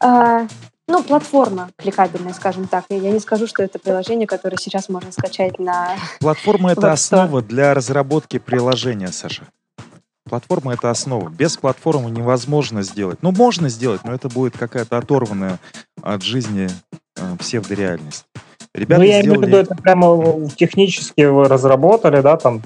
а, 0.00 0.46
ну, 0.88 1.02
платформа 1.02 1.70
кликабельная, 1.76 2.32
скажем 2.32 2.66
так. 2.68 2.84
Я 2.88 3.10
не 3.10 3.20
скажу, 3.20 3.46
что 3.46 3.62
это 3.62 3.78
приложение, 3.78 4.26
которое 4.26 4.56
сейчас 4.56 4.88
можно 4.88 5.12
скачать 5.12 5.58
на... 5.58 5.96
Платформа— 6.20 6.72
это 6.72 6.92
основа 6.92 7.42
для 7.42 7.74
разработки 7.74 8.38
приложения, 8.38 9.08
Саша. 9.08 9.44
Платформа— 10.24 10.72
это 10.74 10.90
основа. 10.90 11.28
Без 11.28 11.56
платформы 11.56 12.10
невозможно 12.10 12.82
сделать. 12.82 13.18
Ну, 13.22 13.30
можно 13.30 13.68
сделать, 13.68 14.02
но 14.04 14.14
это 14.14 14.28
будет 14.28 14.56
какая-то 14.56 14.98
оторванная 14.98 15.58
от 16.02 16.22
жизни 16.22 16.68
э, 17.16 17.36
псевдореальность. 17.38 18.26
Ребята 18.76 19.00
ну, 19.00 19.06
я 19.06 19.22
сделали... 19.22 19.38
имею 19.38 19.40
в 19.40 19.46
виду, 19.46 19.56
это 19.56 19.74
прямо 19.74 20.48
технически 20.50 21.22
вы 21.22 21.48
разработали, 21.48 22.20
да, 22.20 22.36
там 22.36 22.62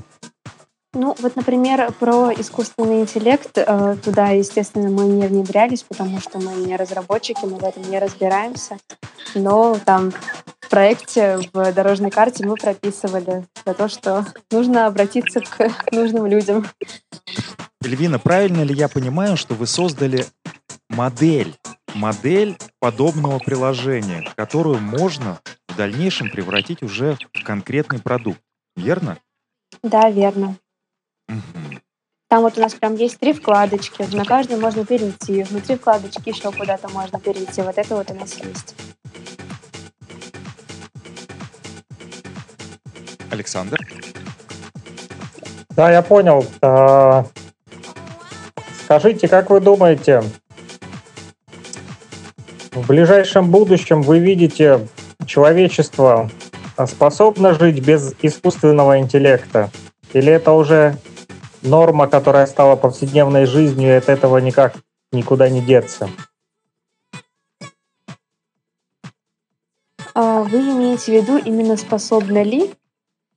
ну, 0.92 1.14
вот, 1.20 1.36
например, 1.36 1.92
про 2.00 2.32
искусственный 2.32 3.02
интеллект, 3.02 3.52
э, 3.54 3.96
туда, 4.02 4.30
естественно, 4.30 4.90
мы 4.90 5.04
не 5.04 5.28
внедрялись, 5.28 5.84
потому 5.84 6.18
что 6.20 6.40
мы 6.40 6.52
не 6.66 6.74
разработчики, 6.74 7.44
мы 7.44 7.58
в 7.58 7.64
этом 7.64 7.88
не 7.88 8.00
разбираемся. 8.00 8.76
Но 9.36 9.78
там 9.84 10.10
в 10.58 10.68
проекте, 10.68 11.38
в 11.52 11.72
дорожной 11.72 12.10
карте 12.10 12.44
мы 12.44 12.56
прописывали 12.56 13.44
за 13.64 13.74
то, 13.74 13.88
что 13.88 14.26
нужно 14.50 14.86
обратиться 14.86 15.40
к 15.40 15.92
нужным 15.92 16.26
людям. 16.26 16.66
Эльвина, 17.84 18.18
правильно 18.18 18.62
ли 18.62 18.74
я 18.74 18.88
понимаю, 18.88 19.36
что 19.36 19.54
вы 19.54 19.68
создали 19.68 20.26
модель, 20.88 21.54
модель 21.94 22.56
подобного 22.78 23.38
приложения, 23.38 24.28
которую 24.36 24.80
можно 24.80 25.40
в 25.68 25.76
дальнейшем 25.76 26.30
превратить 26.30 26.82
уже 26.82 27.16
в 27.32 27.44
конкретный 27.44 27.98
продукт, 27.98 28.40
верно? 28.76 29.18
Да, 29.82 30.10
верно. 30.10 30.56
Там 32.28 32.42
вот 32.42 32.56
у 32.58 32.60
нас 32.60 32.74
прям 32.74 32.94
есть 32.94 33.18
три 33.18 33.32
вкладочки, 33.32 34.02
на 34.14 34.24
каждую 34.24 34.60
можно 34.60 34.84
перейти. 34.86 35.42
Внутри 35.42 35.76
вкладочки 35.76 36.28
еще 36.28 36.52
куда-то 36.52 36.88
можно 36.88 37.18
перейти. 37.18 37.60
Вот 37.62 37.76
это 37.76 37.96
вот 37.96 38.10
у 38.10 38.14
нас 38.14 38.36
есть. 38.36 38.76
Александр? 43.30 43.80
Да, 45.70 45.90
я 45.90 46.02
понял. 46.02 46.44
А, 46.62 47.24
скажите, 48.84 49.28
как 49.28 49.50
вы 49.50 49.60
думаете, 49.60 50.22
в 52.72 52.86
ближайшем 52.86 53.50
будущем 53.50 54.02
вы 54.02 54.18
видите 54.18 54.86
человечество 55.26 56.30
способно 56.86 57.54
жить 57.54 57.84
без 57.84 58.14
искусственного 58.22 58.98
интеллекта? 58.98 59.70
Или 60.12 60.32
это 60.32 60.52
уже 60.52 60.96
норма, 61.62 62.06
которая 62.06 62.46
стала 62.46 62.76
повседневной 62.76 63.46
жизнью, 63.46 63.90
и 63.90 63.96
от 63.96 64.08
этого 64.08 64.38
никак 64.38 64.74
никуда 65.12 65.48
не 65.48 65.60
деться. 65.60 66.08
А 70.14 70.42
вы 70.42 70.58
имеете 70.58 71.12
в 71.12 71.22
виду 71.22 71.38
именно 71.38 71.76
способна 71.76 72.42
ли? 72.42 72.68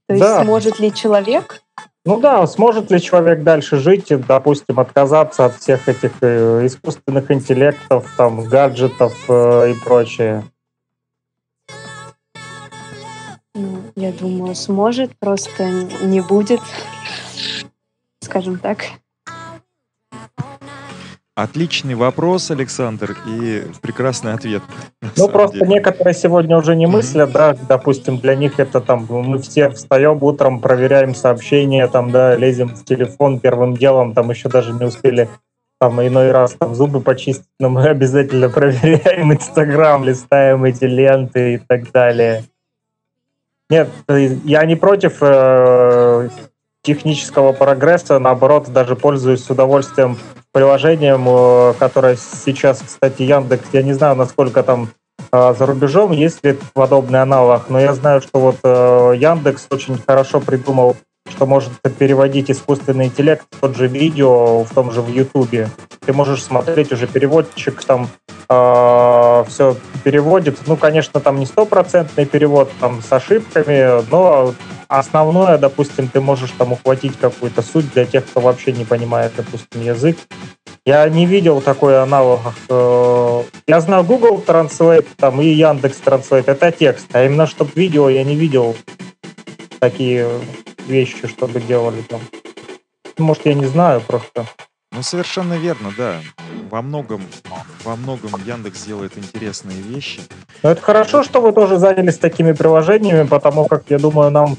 То 0.07 0.15
есть 0.15 0.21
да. 0.21 0.43
сможет 0.43 0.79
ли 0.79 0.93
человек? 0.93 1.62
Ну 2.05 2.19
да, 2.19 2.45
сможет 2.47 2.91
ли 2.91 2.99
человек 2.99 3.43
дальше 3.43 3.77
жить, 3.77 4.11
допустим, 4.27 4.79
отказаться 4.79 5.45
от 5.45 5.55
всех 5.55 5.87
этих 5.87 6.11
э, 6.21 6.65
искусственных 6.65 7.31
интеллектов, 7.31 8.13
там, 8.17 8.43
гаджетов 8.43 9.13
э, 9.29 9.71
и 9.71 9.83
прочее? 9.85 10.43
Ну, 13.55 13.83
я 13.95 14.11
думаю, 14.11 14.53
сможет, 14.55 15.17
просто 15.17 15.69
не 16.01 16.21
будет 16.21 16.61
скажем 18.33 18.57
так. 18.57 18.85
Отличный 21.35 21.95
вопрос, 21.95 22.51
Александр, 22.51 23.17
и 23.27 23.63
прекрасный 23.81 24.33
ответ. 24.33 24.61
Ну, 25.17 25.27
просто 25.27 25.57
деле. 25.57 25.71
некоторые 25.71 26.13
сегодня 26.13 26.55
уже 26.55 26.75
не 26.75 26.85
мыслят, 26.85 27.31
да, 27.31 27.57
допустим, 27.67 28.19
для 28.19 28.35
них 28.35 28.59
это 28.59 28.79
там, 28.81 29.07
мы 29.09 29.39
все 29.39 29.69
встаем 29.71 30.21
утром, 30.21 30.59
проверяем 30.59 31.15
сообщения, 31.15 31.87
там, 31.87 32.11
да, 32.11 32.35
лезем 32.35 32.69
в 32.69 32.85
телефон 32.85 33.39
первым 33.39 33.75
делом, 33.75 34.13
там 34.13 34.29
еще 34.29 34.47
даже 34.47 34.73
не 34.73 34.85
успели 34.85 35.27
там 35.79 35.99
иной 36.01 36.31
раз 36.31 36.53
там 36.53 36.75
зубы 36.75 37.01
почистить, 37.01 37.49
но 37.59 37.69
мы 37.69 37.87
обязательно 37.89 38.49
проверяем 38.49 39.33
Инстаграм, 39.33 40.03
листаем 40.03 40.63
эти 40.65 40.85
ленты 40.85 41.55
и 41.55 41.57
так 41.57 41.91
далее. 41.91 42.43
Нет, 43.71 43.89
я 44.07 44.63
не 44.65 44.75
против 44.75 45.17
э, 45.21 46.29
технического 46.83 47.53
прогресса, 47.53 48.19
наоборот, 48.19 48.71
даже 48.71 48.95
пользуюсь 48.95 49.43
с 49.43 49.49
удовольствием 49.49 50.19
приложением, 50.53 51.25
э, 51.27 51.73
которое 51.77 52.15
сейчас, 52.15 52.81
кстати, 52.85 53.23
Яндекс, 53.23 53.67
я 53.73 53.81
не 53.81 53.93
знаю, 53.93 54.15
насколько 54.15 54.63
там 54.63 54.89
э, 55.31 55.53
за 55.57 55.65
рубежом 55.65 56.11
есть 56.11 56.45
ли 56.45 56.57
подобный 56.73 57.21
аналог, 57.21 57.69
но 57.69 57.79
я 57.79 57.93
знаю, 57.93 58.21
что 58.21 58.39
вот 58.39 58.57
э, 58.63 59.13
Яндекс 59.17 59.67
очень 59.69 59.97
хорошо 59.97 60.39
придумал 60.39 60.95
что 61.29 61.45
может 61.45 61.71
переводить 61.97 62.51
искусственный 62.51 63.05
интеллект 63.05 63.45
тот 63.61 63.77
же 63.77 63.87
видео 63.87 64.65
в 64.65 64.69
том 64.73 64.91
же 64.91 65.01
в 65.01 65.07
Ютубе. 65.07 65.69
Ты 66.05 66.11
можешь 66.11 66.43
смотреть 66.43 66.91
уже 66.91 67.07
переводчик 67.07 67.81
там 67.83 68.09
все 68.45 69.77
переводит. 70.03 70.59
Ну, 70.67 70.75
конечно, 70.75 71.21
там 71.21 71.39
не 71.39 71.45
стопроцентный 71.45 72.25
перевод, 72.25 72.69
там 72.79 73.01
с 73.01 73.11
ошибками, 73.11 74.05
но 74.11 74.53
основное, 74.99 75.57
допустим, 75.57 76.07
ты 76.07 76.21
можешь 76.21 76.51
там 76.51 76.73
ухватить 76.73 77.17
какую-то 77.17 77.61
суть 77.61 77.91
для 77.93 78.05
тех, 78.05 78.25
кто 78.25 78.41
вообще 78.41 78.71
не 78.71 78.85
понимает, 78.85 79.33
допустим, 79.35 79.81
язык. 79.81 80.17
Я 80.85 81.07
не 81.09 81.25
видел 81.25 81.61
такой 81.61 82.01
аналог. 82.01 82.41
Э, 82.69 83.43
я 83.67 83.81
знаю 83.81 84.03
Google 84.03 84.43
Translate 84.45 85.07
там, 85.17 85.41
и 85.41 85.47
Яндекс 85.47 86.01
Translate, 86.05 86.43
это 86.47 86.71
текст, 86.71 87.07
а 87.13 87.23
именно 87.23 87.47
чтобы 87.47 87.71
видео 87.75 88.09
я 88.09 88.23
не 88.23 88.35
видел 88.35 88.75
такие 89.79 90.29
вещи, 90.87 91.27
чтобы 91.27 91.61
делали 91.61 92.01
там. 92.01 92.21
Может, 93.17 93.45
я 93.45 93.53
не 93.53 93.65
знаю 93.65 94.01
просто. 94.01 94.45
Ну, 94.93 95.01
совершенно 95.01 95.55
верно, 95.55 95.91
да. 95.97 96.17
Во 96.69 96.83
многом, 96.83 97.21
во 97.83 97.95
многом 97.95 98.31
Яндекс 98.45 98.83
делает 98.83 99.17
интересные 99.17 99.81
вещи. 99.81 100.21
Но 100.61 100.69
это 100.71 100.81
хорошо, 100.81 101.23
что 101.23 101.41
вы 101.41 101.51
тоже 101.51 101.77
занялись 101.77 102.17
такими 102.17 102.51
приложениями, 102.51 103.27
потому 103.27 103.65
как, 103.65 103.85
я 103.89 103.97
думаю, 103.97 104.29
нам 104.29 104.55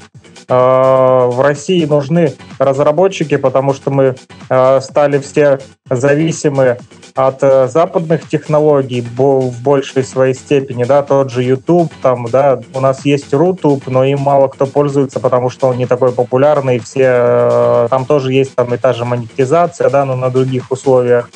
э, 0.47 0.53
в 0.53 1.41
России 1.41 1.85
нужны 1.85 2.33
разработчики, 2.59 3.37
потому 3.37 3.73
что 3.73 3.91
мы 3.91 4.15
э, 4.49 4.81
стали 4.81 5.19
все 5.19 5.59
зависимы 5.89 6.79
от 7.15 7.41
э, 7.43 7.67
западных 7.69 8.27
технологий 8.27 9.01
в 9.01 9.63
большей 9.63 10.03
своей 10.03 10.33
степени, 10.33 10.83
да, 10.83 11.01
тот 11.01 11.31
же 11.31 11.43
YouTube, 11.43 11.91
там, 12.01 12.25
да, 12.29 12.59
у 12.73 12.81
нас 12.81 13.05
есть 13.05 13.33
Рутуб, 13.33 13.87
но 13.87 14.03
им 14.03 14.19
мало 14.19 14.49
кто 14.49 14.65
пользуется, 14.65 15.21
потому 15.21 15.49
что 15.49 15.67
он 15.67 15.77
не 15.77 15.85
такой 15.85 16.11
популярный, 16.11 16.79
все, 16.79 17.05
э, 17.05 17.87
там 17.89 18.05
тоже 18.05 18.33
есть 18.33 18.53
там 18.55 18.73
и 18.73 18.77
та 18.77 18.91
же 18.91 19.05
монетизация, 19.05 19.89
да, 19.89 20.03
но 20.03 20.17
на 20.17 20.29
других 20.29 20.69
условиях. 20.71 21.29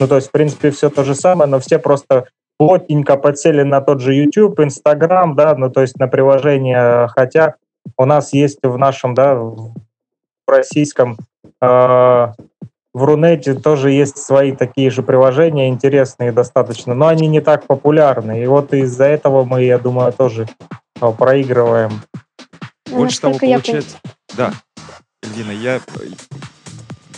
Ну, 0.00 0.08
то 0.08 0.16
есть, 0.16 0.28
в 0.28 0.30
принципе, 0.30 0.70
все 0.70 0.88
то 0.88 1.04
же 1.04 1.14
самое, 1.14 1.50
но 1.50 1.60
все 1.60 1.78
просто 1.78 2.26
плотненько 2.58 3.16
подсели 3.16 3.62
на 3.62 3.82
тот 3.82 4.00
же 4.00 4.14
YouTube, 4.14 4.58
Instagram, 4.60 5.36
да, 5.36 5.54
ну, 5.54 5.70
то 5.70 5.82
есть 5.82 5.98
на 5.98 6.08
приложение, 6.08 7.08
хотя 7.08 7.56
у 7.98 8.06
нас 8.06 8.32
есть 8.32 8.60
в 8.62 8.78
нашем, 8.78 9.12
да, 9.12 9.34
в 9.34 9.74
российском 10.48 11.18
э, 11.60 12.28
в 12.96 13.04
Рунете 13.04 13.52
тоже 13.52 13.90
есть 13.90 14.16
свои 14.16 14.52
такие 14.52 14.88
же 14.88 15.02
приложения, 15.02 15.68
интересные 15.68 16.32
достаточно, 16.32 16.94
но 16.94 17.08
они 17.08 17.28
не 17.28 17.42
так 17.42 17.66
популярны. 17.66 18.42
И 18.42 18.46
вот 18.46 18.72
из-за 18.72 19.04
этого 19.04 19.44
мы, 19.44 19.64
я 19.64 19.78
думаю, 19.78 20.14
тоже 20.14 20.48
а, 20.98 21.12
проигрываем. 21.12 22.00
Ну, 22.88 22.96
Больше 22.96 23.20
того, 23.20 23.38
получается... 23.38 23.98
Я... 24.02 24.36
Да, 24.38 24.52
Эльвина, 25.22 25.50
я... 25.50 25.80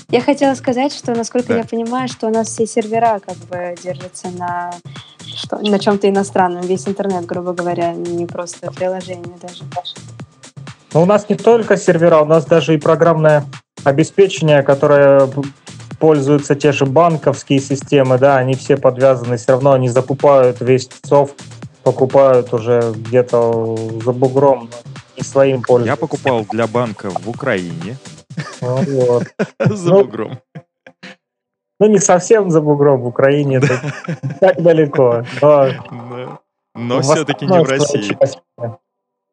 Я 0.08 0.20
хотела 0.20 0.54
сказать, 0.54 0.92
что, 0.92 1.14
насколько 1.14 1.50
да. 1.50 1.58
я 1.58 1.64
понимаю, 1.64 2.08
что 2.08 2.26
у 2.26 2.30
нас 2.30 2.48
все 2.48 2.66
сервера 2.66 3.20
как 3.24 3.36
бы 3.36 3.76
держатся 3.80 4.30
на, 4.30 4.72
что, 5.32 5.58
на 5.58 5.78
чем-то 5.78 6.08
иностранном, 6.08 6.62
весь 6.62 6.88
интернет, 6.88 7.24
грубо 7.24 7.52
говоря, 7.52 7.92
не 7.92 8.26
просто 8.26 8.72
приложение 8.72 9.36
даже. 9.40 9.62
Но 10.92 11.02
у 11.02 11.06
нас 11.06 11.28
не 11.28 11.36
только 11.36 11.76
сервера, 11.76 12.18
у 12.18 12.24
нас 12.24 12.46
даже 12.46 12.74
и 12.74 12.78
программное 12.78 13.44
обеспечение, 13.84 14.62
которое 14.62 15.28
пользуются 15.98 16.54
те 16.54 16.72
же 16.72 16.87
банковские 16.87 17.61
системы, 17.61 18.18
да, 18.18 18.37
они 18.37 18.54
все 18.54 18.76
подвязаны, 18.76 19.37
все 19.37 19.52
равно 19.52 19.72
они 19.72 19.88
закупают 19.88 20.61
весь 20.61 20.88
софт, 21.04 21.42
покупают 21.82 22.52
уже 22.52 22.92
где-то 22.94 23.76
за 24.04 24.12
бугром, 24.12 24.70
не 25.16 25.22
своим 25.22 25.62
пользуются. 25.62 25.92
Я 25.92 25.96
покупал 25.96 26.44
для 26.50 26.66
банка 26.66 27.11
в 27.11 27.28
Украине. 27.28 27.96
Вот. 28.61 29.24
За 29.58 29.90
ну, 29.90 30.04
бугром. 30.04 30.38
Ну, 31.80 31.87
не 31.87 31.98
совсем 31.98 32.50
за 32.50 32.61
бугром, 32.61 33.02
в 33.02 33.06
Украине 33.06 33.56
это 33.56 33.80
так 34.40 34.61
далеко. 34.61 35.24
Но, 35.40 35.68
но 36.74 37.00
все-таки 37.02 37.46
не 37.46 37.62
в 37.62 37.68
России. 37.68 38.16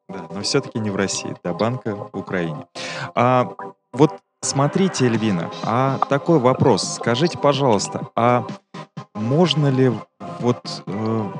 Да, 0.08 0.28
но 0.30 0.42
все-таки 0.42 0.78
не 0.80 0.92
в 0.92 0.96
России, 0.96 1.36
да, 1.44 1.54
банка 1.54 1.96
в 1.96 2.18
Украине. 2.18 2.68
А 3.16 3.52
вот 3.92 4.12
Смотрите, 4.46 5.08
Эльвина, 5.08 5.50
а 5.64 5.98
такой 6.08 6.38
вопрос. 6.38 6.98
Скажите, 6.98 7.36
пожалуйста, 7.36 8.10
а 8.16 8.46
можно 9.16 9.72
ли 9.72 9.92
вот 10.40 10.84
э, 10.86 11.32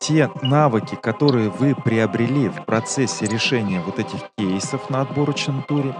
те 0.00 0.28
навыки, 0.42 0.96
которые 1.00 1.48
вы 1.48 1.76
приобрели 1.76 2.48
в 2.48 2.64
процессе 2.64 3.26
решения 3.26 3.80
вот 3.80 4.00
этих 4.00 4.18
кейсов 4.36 4.90
на 4.90 5.02
отборочном 5.02 5.62
туре 5.62 5.94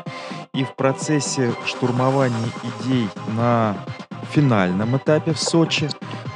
и 0.53 0.65
в 0.65 0.75
процессе 0.75 1.55
штурмования 1.65 2.51
идей 2.65 3.09
на 3.29 3.77
финальном 4.33 4.97
этапе 4.97 5.33
в 5.33 5.39
Сочи, 5.39 5.89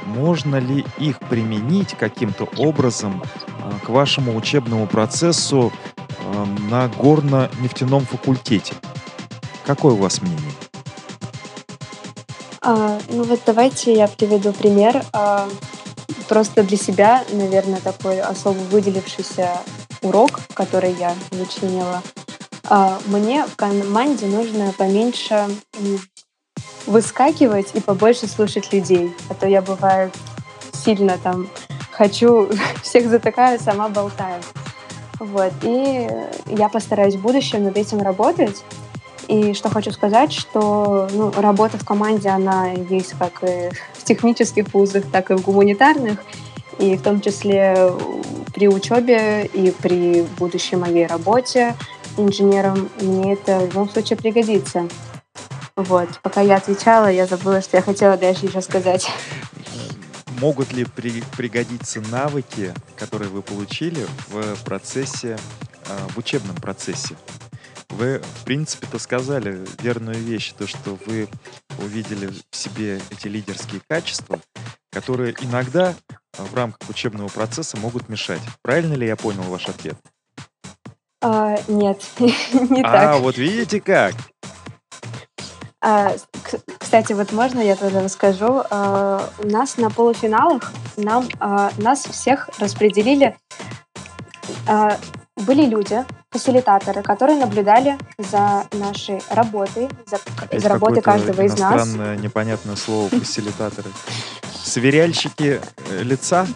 можно 0.05 0.55
ли 0.55 0.85
их 0.97 1.19
применить 1.19 1.93
каким-то 1.99 2.47
образом 2.57 3.21
э, 3.21 3.85
к 3.85 3.89
вашему 3.89 4.33
учебному 4.33 4.87
процессу 4.87 5.73
э, 5.97 6.45
на 6.71 6.87
горно-нефтяном 6.87 8.05
факультете? 8.05 8.75
Какое 9.65 9.93
у 9.93 9.97
вас 9.97 10.21
мнение? 10.21 10.51
А, 12.61 12.99
ну 13.09 13.23
вот 13.23 13.39
давайте 13.45 13.93
я 13.93 14.07
приведу 14.07 14.51
пример. 14.53 15.03
А, 15.13 15.47
просто 16.27 16.63
для 16.63 16.77
себя, 16.77 17.23
наверное, 17.31 17.79
такой 17.79 18.21
особо 18.21 18.57
выделившийся 18.57 19.57
урок, 20.01 20.39
который 20.53 20.93
я 20.93 21.15
вычленила. 21.31 22.01
А, 22.67 22.99
мне 23.07 23.45
в 23.45 23.55
команде 23.55 24.25
нужно 24.27 24.73
поменьше 24.77 25.47
выскакивать 26.85 27.71
и 27.73 27.79
побольше 27.79 28.27
слушать 28.27 28.71
людей. 28.71 29.13
А 29.29 29.33
то 29.33 29.47
я 29.47 29.61
бываю 29.61 30.11
сильно 30.73 31.17
там 31.17 31.47
хочу, 31.91 32.49
всех 32.83 33.09
затыкаю, 33.09 33.59
сама 33.59 33.89
болтаю. 33.89 34.41
Вот. 35.19 35.53
И 35.63 36.09
я 36.47 36.69
постараюсь 36.69 37.15
в 37.15 37.21
будущем 37.21 37.63
над 37.63 37.77
этим 37.77 38.01
работать. 38.01 38.63
И 39.27 39.53
что 39.53 39.69
хочу 39.69 39.91
сказать, 39.91 40.31
что 40.31 41.07
ну, 41.11 41.31
работа 41.31 41.77
в 41.77 41.85
команде, 41.85 42.29
она 42.29 42.69
есть 42.71 43.13
как 43.17 43.43
и 43.43 43.69
в 43.93 44.03
технических 44.03 44.73
вузах, 44.73 45.05
так 45.11 45.31
и 45.31 45.33
в 45.33 45.41
гуманитарных, 45.41 46.19
и 46.77 46.95
в 46.95 47.01
том 47.01 47.21
числе 47.21 47.91
при 48.53 48.67
учебе 48.67 49.45
и 49.45 49.71
при 49.71 50.21
будущей 50.37 50.75
моей 50.75 51.07
работе 51.07 51.75
инженером 52.17 52.89
мне 53.01 53.33
это 53.33 53.59
в 53.59 53.65
любом 53.67 53.89
случае 53.89 54.17
пригодится. 54.17 54.87
Вот. 55.75 56.07
Пока 56.21 56.41
я 56.41 56.55
отвечала, 56.55 57.11
я 57.11 57.25
забыла, 57.25 57.61
что 57.61 57.77
я 57.77 57.83
хотела 57.83 58.15
дальше 58.15 58.45
еще 58.45 58.61
сказать. 58.61 59.09
Могут 60.39 60.71
ли 60.71 60.85
при, 60.85 61.21
пригодиться 61.35 62.01
навыки, 62.11 62.73
которые 62.97 63.29
вы 63.29 63.41
получили 63.41 64.05
в 64.29 64.63
процессе, 64.63 65.37
а, 65.89 66.07
в 66.09 66.17
учебном 66.17 66.55
процессе? 66.55 67.15
Вы, 67.97 68.19
в 68.19 68.43
принципе-то, 68.43 68.99
сказали 68.99 69.65
верную 69.79 70.17
вещь, 70.17 70.51
то, 70.51 70.67
что 70.67 70.97
вы 71.05 71.29
увидели 71.81 72.27
в 72.27 72.55
себе 72.55 72.99
эти 73.09 73.29
лидерские 73.29 73.79
качества, 73.87 74.41
которые 74.91 75.33
иногда 75.39 75.95
в 76.37 76.53
рамках 76.53 76.89
учебного 76.89 77.29
процесса 77.29 77.77
могут 77.77 78.09
мешать. 78.09 78.41
Правильно 78.61 78.95
ли 78.95 79.07
я 79.07 79.15
понял 79.15 79.43
ваш 79.43 79.69
ответ? 79.69 79.95
А, 81.21 81.55
нет, 81.69 82.03
не 82.19 82.81
а, 82.81 82.91
так. 82.91 83.15
А, 83.15 83.17
вот 83.17 83.37
видите 83.37 83.79
как? 83.79 84.13
А, 85.81 86.15
кстати, 86.77 87.13
вот 87.13 87.31
можно 87.31 87.61
я 87.61 87.77
тогда 87.77 88.03
расскажу? 88.03 88.61
А, 88.69 89.29
у 89.39 89.47
нас 89.47 89.77
на 89.77 89.89
полуфиналах 89.89 90.73
нам, 90.97 91.29
а, 91.39 91.71
нас 91.77 92.03
всех 92.03 92.49
распределили 92.59 93.37
а, 94.67 94.97
были 95.37 95.65
люди, 95.65 96.03
фасилитаторы, 96.31 97.01
которые 97.01 97.37
наблюдали 97.37 97.97
за 98.17 98.65
нашей 98.73 99.21
работой, 99.29 99.89
за, 100.05 100.19
за 100.57 100.69
работой 100.69 101.01
каждого 101.01 101.41
из 101.41 101.57
нас. 101.59 101.81
Странное 101.87 102.15
непонятное 102.17 102.75
слово 102.75 103.09
фасилитаторы. 103.09 103.89
Сверяльщики 104.63 105.61
э, 105.89 106.03
лица? 106.03 106.47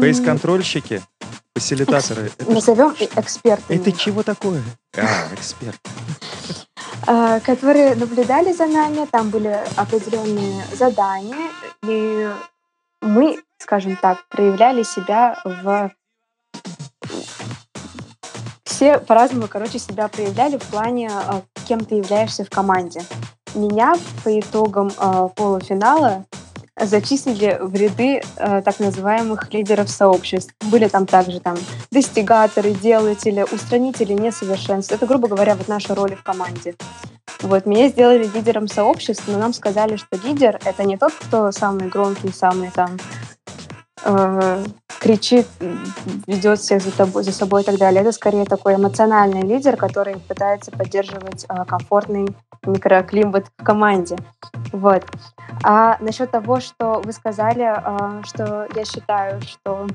Фейс-контрольщики? 0.00 1.02
Фасилитаторы? 1.54 2.30
Назовем 2.46 2.94
экспертами. 3.16 3.76
Это 3.76 3.92
чего 3.92 4.22
такое? 4.22 4.62
А, 4.96 5.32
эксперт. 5.34 5.80
А, 7.06 7.40
которые 7.40 7.94
наблюдали 7.94 8.52
за 8.52 8.66
нами, 8.66 9.06
там 9.10 9.30
были 9.30 9.58
определенные 9.76 10.64
задания, 10.74 11.50
и 11.86 12.30
мы, 13.00 13.42
скажем 13.58 13.96
так, 13.96 14.26
проявляли 14.28 14.82
себя 14.82 15.40
в 15.44 15.90
все 18.82 18.98
по-разному, 18.98 19.46
короче, 19.46 19.78
себя 19.78 20.08
проявляли 20.08 20.58
в 20.58 20.62
плане, 20.64 21.08
а, 21.08 21.42
кем 21.68 21.84
ты 21.84 21.94
являешься 21.94 22.44
в 22.44 22.50
команде. 22.50 23.02
меня 23.54 23.94
по 24.24 24.40
итогам 24.40 24.90
э, 24.98 25.28
полуфинала 25.36 26.24
зачислили 26.80 27.58
в 27.60 27.72
ряды 27.76 28.22
э, 28.36 28.62
так 28.62 28.80
называемых 28.80 29.52
лидеров 29.54 29.88
сообществ. 29.88 30.52
Были 30.68 30.88
там 30.88 31.06
также 31.06 31.38
там 31.38 31.56
достигаторы, 31.92 32.72
делатели, 32.72 33.46
устранители 33.52 34.14
несовершенств. 34.14 34.90
Это, 34.90 35.06
грубо 35.06 35.28
говоря, 35.28 35.54
вот 35.54 35.68
наша 35.68 35.94
роль 35.94 36.16
в 36.16 36.24
команде. 36.24 36.74
Вот, 37.40 37.66
меня 37.66 37.88
сделали 37.88 38.28
лидером 38.34 38.66
сообщества, 38.66 39.30
но 39.30 39.38
нам 39.38 39.52
сказали, 39.52 39.94
что 39.94 40.16
лидер— 40.24 40.58
это 40.64 40.82
не 40.82 40.96
тот, 40.96 41.12
кто 41.12 41.52
самый 41.52 41.88
громкий, 41.88 42.32
самый 42.32 42.72
там 42.72 42.98
кричит, 45.02 45.48
ведет 46.28 46.60
всех 46.60 46.80
за, 46.80 46.92
тобой, 46.92 47.24
за 47.24 47.32
собой 47.32 47.62
и 47.62 47.64
так 47.64 47.76
далее. 47.76 48.02
Это 48.02 48.12
скорее 48.12 48.44
такой 48.44 48.76
эмоциональный 48.76 49.42
лидер, 49.42 49.76
который 49.76 50.16
пытается 50.16 50.70
поддерживать 50.70 51.44
э, 51.48 51.64
комфортный 51.64 52.28
микроклимат 52.64 53.46
в 53.58 53.64
команде. 53.64 54.16
Вот. 54.72 55.04
А 55.64 55.98
насчет 56.00 56.30
того, 56.30 56.60
что 56.60 57.02
вы 57.04 57.12
сказали, 57.12 57.64
э, 57.64 58.22
что 58.24 58.68
я 58.76 58.84
считаю, 58.84 59.42
что 59.42 59.88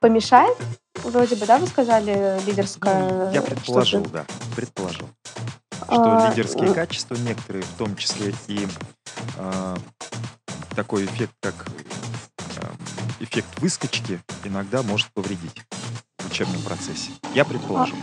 помешает, 0.00 0.56
вроде 1.04 1.36
бы, 1.36 1.46
да, 1.46 1.58
вы 1.58 1.68
сказали 1.68 2.40
лидерское... 2.46 3.26
Ну, 3.26 3.30
я 3.30 3.42
предположил, 3.42 4.04
да, 4.12 4.24
предположил 4.56 5.06
что 5.88 6.26
а, 6.26 6.30
лидерские 6.30 6.74
качества 6.74 7.14
некоторые, 7.14 7.62
в 7.62 7.78
том 7.78 7.94
числе 7.94 8.34
и 8.48 8.66
э, 9.36 9.76
такой 10.74 11.04
эффект, 11.04 11.32
как 11.40 11.54
э, 12.56 12.66
эффект 13.20 13.48
выскочки, 13.60 14.20
иногда 14.44 14.82
может 14.82 15.08
повредить 15.12 15.62
в 16.18 16.30
учебном 16.30 16.62
процессе. 16.62 17.10
Я 17.34 17.44
предположил. 17.44 17.96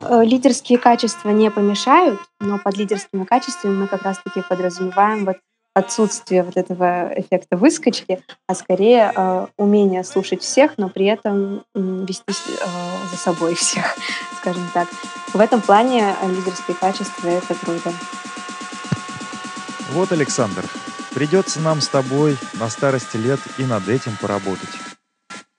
А, 0.00 0.22
э, 0.22 0.24
лидерские 0.24 0.78
качества 0.78 1.30
не 1.30 1.50
помешают, 1.50 2.20
но 2.40 2.58
под 2.58 2.76
лидерскими 2.76 3.24
качествами 3.24 3.74
мы 3.74 3.86
как 3.88 4.02
раз-таки 4.02 4.42
подразумеваем 4.48 5.24
вот 5.24 5.36
отсутствие 5.74 6.42
вот 6.42 6.56
этого 6.56 7.12
эффекта 7.16 7.56
выскочки, 7.56 8.20
а 8.46 8.54
скорее 8.54 9.12
э, 9.14 9.46
умение 9.56 10.04
слушать 10.04 10.42
всех, 10.42 10.76
но 10.76 10.88
при 10.88 11.06
этом 11.06 11.64
э, 11.74 11.80
вести 12.06 12.24
э, 12.28 12.66
за 13.10 13.16
собой 13.16 13.54
всех, 13.54 13.96
скажем 14.40 14.68
так. 14.74 14.88
В 15.32 15.40
этом 15.40 15.62
плане 15.62 16.14
лидерские 16.28 16.76
качества— 16.76 17.28
это 17.28 17.54
круто. 17.54 17.92
Вот, 19.92 20.12
Александр, 20.12 20.64
придется 21.14 21.60
нам 21.60 21.80
с 21.80 21.88
тобой 21.88 22.36
на 22.58 22.68
старости 22.68 23.16
лет 23.16 23.40
и 23.58 23.64
над 23.64 23.88
этим 23.88 24.16
поработать, 24.20 24.70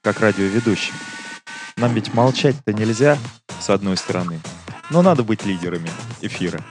как 0.01 0.19
радиоведущим. 0.19 0.93
Нам 1.77 1.93
ведь 1.93 2.13
молчать-то 2.13 2.73
нельзя, 2.73 3.17
с 3.59 3.69
одной 3.69 3.97
стороны, 3.97 4.39
но 4.89 5.01
надо 5.01 5.23
быть 5.23 5.45
лидерами 5.45 5.89
эфира. 6.21 6.63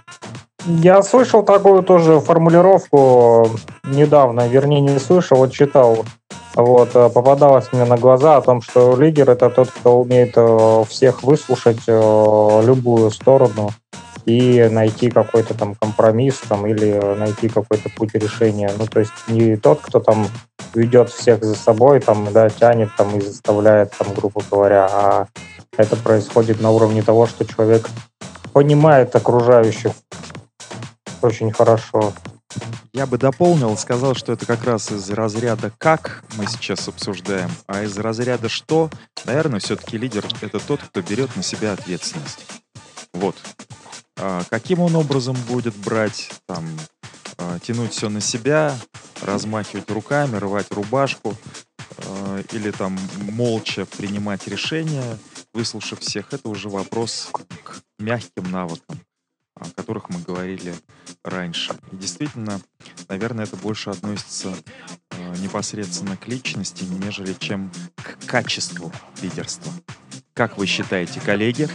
Я 0.67 1.03
слышал 1.03 1.43
такую 1.43 1.83
тоже 1.83 2.21
формулировку 2.21 3.51
недавно, 3.85 4.47
вернее 4.47 4.81
не 4.81 4.99
слышал, 4.99 5.39
вот 5.39 5.53
читал. 5.53 6.05
Вот, 6.55 6.91
э, 6.95 7.09
попадалось 7.09 7.73
мне 7.73 7.85
на 7.85 7.97
глаза 7.97 8.37
о 8.37 8.43
том, 8.43 8.61
что 8.61 8.95
лидер 8.95 9.31
это 9.31 9.49
тот, 9.49 9.71
кто 9.71 10.01
умеет 10.01 10.35
э, 10.37 10.85
всех 10.89 11.23
выслушать 11.23 11.81
э, 11.87 12.63
любую 12.65 13.11
сторону 13.11 13.71
и 14.25 14.69
найти 14.71 15.11
какой-то 15.11 15.55
там 15.55 15.75
компромисс 15.75 16.39
там, 16.49 16.67
или 16.67 16.93
найти 17.17 17.49
какой-то 17.49 17.89
путь 17.91 18.15
решения. 18.15 18.71
Ну, 18.79 18.87
то 18.87 19.01
есть 19.01 19.13
не 19.29 19.57
тот, 19.57 19.81
кто 19.81 20.01
там 20.01 20.27
ведет 20.75 21.11
всех 21.11 21.43
за 21.45 21.55
собой, 21.55 22.01
там, 22.01 22.33
да, 22.33 22.49
тянет 22.49 22.91
там 22.97 23.17
и 23.17 23.21
заставляет, 23.21 23.93
там, 23.99 24.15
грубо 24.15 24.43
говоря, 24.51 24.87
а 24.87 25.27
это 25.77 25.97
происходит 25.97 26.61
на 26.61 26.71
уровне 26.71 27.03
того, 27.03 27.27
что 27.27 27.45
человек 27.45 27.89
понимает 28.53 29.15
окружающих 29.17 29.93
очень 31.23 31.53
хорошо. 31.53 32.13
Я 32.93 33.07
бы 33.07 33.17
дополнил, 33.17 33.77
сказал, 33.79 34.15
что 34.15 34.33
это 34.33 34.45
как 34.45 34.65
раз 34.65 34.93
из 34.93 35.09
разряда 35.11 35.73
«как» 35.79 36.25
мы 36.37 36.47
сейчас 36.47 36.87
обсуждаем, 36.89 37.51
а 37.67 37.83
из 37.83 37.97
разряда 37.97 38.51
«что», 38.51 38.91
наверное, 39.25 39.61
все-таки 39.61 39.97
лидер— 39.97 40.27
это 40.43 40.59
тот, 40.59 40.81
кто 40.83 41.01
берет 41.01 41.35
на 41.35 41.43
себя 41.43 41.73
ответственность. 41.73 42.45
Вот. 43.15 43.37
А 44.17 44.43
каким 44.51 44.81
он 44.81 44.95
образом 44.97 45.37
будет 45.49 45.75
брать, 45.77 46.31
там, 46.47 46.65
а, 47.39 47.59
тянуть 47.59 47.93
все 47.93 48.09
на 48.09 48.21
себя, 48.21 48.77
размахивать 49.23 49.91
руками, 49.91 50.37
рвать 50.37 50.71
рубашку, 50.71 51.37
а, 51.99 52.43
или 52.53 52.71
там 52.71 52.99
молча 53.31 53.87
принимать 53.87 54.47
решения, 54.49 55.19
выслушав 55.53 56.01
всех, 56.01 56.33
это 56.33 56.49
уже 56.49 56.69
вопрос 56.69 57.31
к 57.33 57.83
мягким 57.99 58.51
навыкам 58.51 59.01
о 59.55 59.71
которых 59.71 60.09
мы 60.09 60.21
говорили 60.21 60.75
раньше. 61.25 61.75
И 61.93 61.97
действительно, 61.97 62.61
наверное, 63.09 63.45
это 63.45 63.57
больше 63.57 63.91
относится 63.91 64.55
непосредственно 65.39 66.17
к 66.17 66.27
личности, 66.27 66.85
нежели 66.85 67.35
чем 67.35 67.71
к 67.97 68.27
качеству 68.27 68.93
лидерства. 69.21 69.73
Как 70.35 70.59
вы 70.59 70.67
считаете, 70.67 71.21
коллеги? 71.21 71.69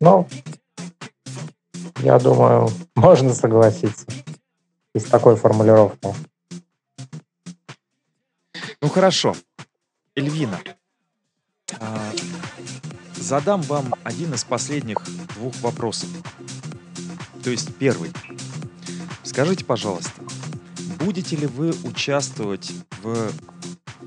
Ну, 0.00 0.28
я 2.00 2.18
думаю, 2.18 2.70
можно 2.94 3.34
согласиться 3.34 4.06
с 4.94 5.04
такой 5.04 5.36
формулировкой. 5.36 6.14
Ну 8.80 8.88
хорошо. 8.88 9.34
Эльвина, 10.14 10.60
а, 11.80 12.12
задам 13.16 13.62
вам 13.62 13.94
один 14.04 14.34
из 14.34 14.44
последних 14.44 14.98
двух 15.34 15.54
вопросов. 15.60 16.08
То 17.42 17.50
есть 17.50 17.74
первый. 17.76 18.10
Скажите, 19.22 19.64
пожалуйста, 19.64 20.22
будете 20.98 21.36
ли 21.36 21.46
вы 21.46 21.72
участвовать 21.84 22.72
в 23.02 23.30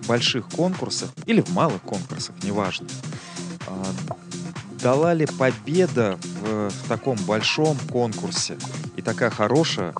больших 0.08 0.50
конкурсах 0.50 1.12
или 1.26 1.42
в 1.42 1.50
малых 1.54 1.82
конкурсах, 1.82 2.36
неважно, 2.44 2.88
а, 3.68 3.86
дала 4.82 5.14
ли 5.14 5.26
победа 5.26 6.18
в, 6.24 6.70
в 6.70 6.88
таком 6.88 7.16
большом 7.26 7.78
конкурсе 7.92 8.58
и 8.96 9.02
такая 9.02 9.30
хорошая, 9.30 9.94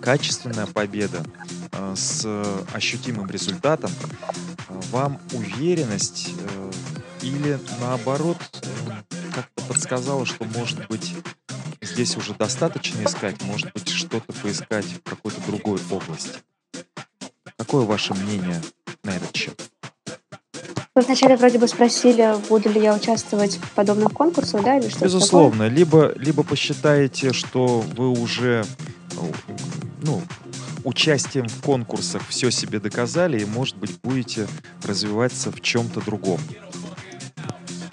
качественная 0.00 0.66
победа 0.66 1.24
э, 1.72 1.94
с 1.96 2.26
ощутимым 2.72 3.28
результатом 3.30 3.90
э, 3.90 4.80
вам 4.90 5.20
уверенность 5.32 6.30
э, 6.38 6.70
или 7.22 7.58
наоборот 7.80 8.38
как-то 9.34 9.64
подсказала, 9.64 10.24
что 10.24 10.44
может 10.44 10.86
быть 10.88 11.14
здесь 11.80 12.16
уже 12.16 12.34
достаточно 12.34 13.02
искать, 13.04 13.42
может 13.42 13.72
быть 13.72 13.88
что-то 13.88 14.32
поискать 14.32 14.86
в 14.86 15.02
какой-то 15.02 15.40
другой 15.46 15.80
области. 15.90 16.38
Какое 17.56 17.84
ваше 17.84 18.14
мнение 18.14 18.62
на 19.02 19.16
этот 19.16 19.34
счет? 19.34 19.60
Вы 20.96 21.02
вначале 21.02 21.36
вроде 21.36 21.58
бы 21.58 21.68
спросили, 21.68 22.34
буду 22.48 22.70
ли 22.70 22.80
я 22.80 22.94
участвовать 22.94 23.58
в 23.58 23.70
подобных 23.72 24.14
конкурсах, 24.14 24.64
да, 24.64 24.78
или 24.78 24.88
что 24.88 25.04
Безусловно. 25.04 25.64
Такое? 25.64 25.68
Либо, 25.68 26.12
либо 26.16 26.42
посчитаете, 26.42 27.34
что 27.34 27.84
вы 27.94 28.08
уже 28.08 28.64
ну, 30.02 30.22
участием 30.84 31.48
в 31.48 31.60
конкурсах 31.60 32.22
все 32.26 32.50
себе 32.50 32.80
доказали, 32.80 33.38
и, 33.38 33.44
может 33.44 33.76
быть, 33.76 33.90
будете 34.02 34.46
развиваться 34.84 35.52
в 35.52 35.60
чем-то 35.60 36.00
другом. 36.00 36.40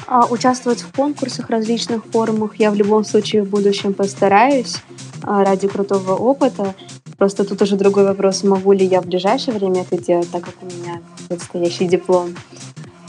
А, 0.08 0.26
участвовать 0.28 0.80
в 0.80 0.94
конкурсах, 0.94 1.50
различных 1.50 2.06
форумах 2.06 2.58
я 2.58 2.72
в 2.72 2.76
любом 2.76 3.04
случае 3.04 3.44
в 3.44 3.50
будущем 3.50 3.94
постараюсь 3.94 4.78
а, 5.24 5.44
ради 5.44 5.68
крутого 5.68 6.16
опыта. 6.16 6.74
Просто 7.18 7.44
тут 7.44 7.62
уже 7.62 7.76
другой 7.76 8.06
вопрос, 8.06 8.44
могу 8.44 8.72
ли 8.72 8.86
я 8.86 9.02
в 9.02 9.08
ближайшее 9.08 9.58
время 9.58 9.82
это 9.82 10.02
делать, 10.02 10.32
так 10.32 10.46
как 10.46 10.56
у 10.62 10.66
меня 10.66 11.02
предстоящий 11.28 11.86
диплом. 11.86 12.34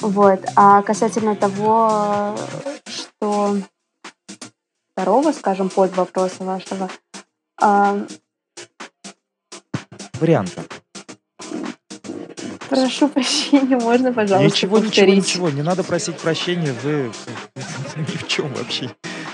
Вот. 0.00 0.40
А 0.56 0.82
касательно 0.82 1.36
того, 1.36 2.36
что 2.86 3.56
второго, 4.92 5.32
скажем, 5.32 5.68
под 5.70 5.96
вопроса 5.96 6.44
вашего, 6.44 6.90
а... 7.60 8.06
варианта. 10.14 10.64
Прошу 12.68 13.08
прощения, 13.08 13.76
можно, 13.76 14.12
пожалуйста, 14.12 14.46
Ничего, 14.46 14.80
повторить? 14.80 15.16
ничего, 15.16 15.46
ничего, 15.46 15.50
не 15.50 15.62
надо 15.62 15.84
просить 15.84 16.16
прощения, 16.18 16.72
вы 16.82 17.12
ни 17.96 18.16
в 18.16 18.26
чем 18.26 18.52
вообще 18.54 18.90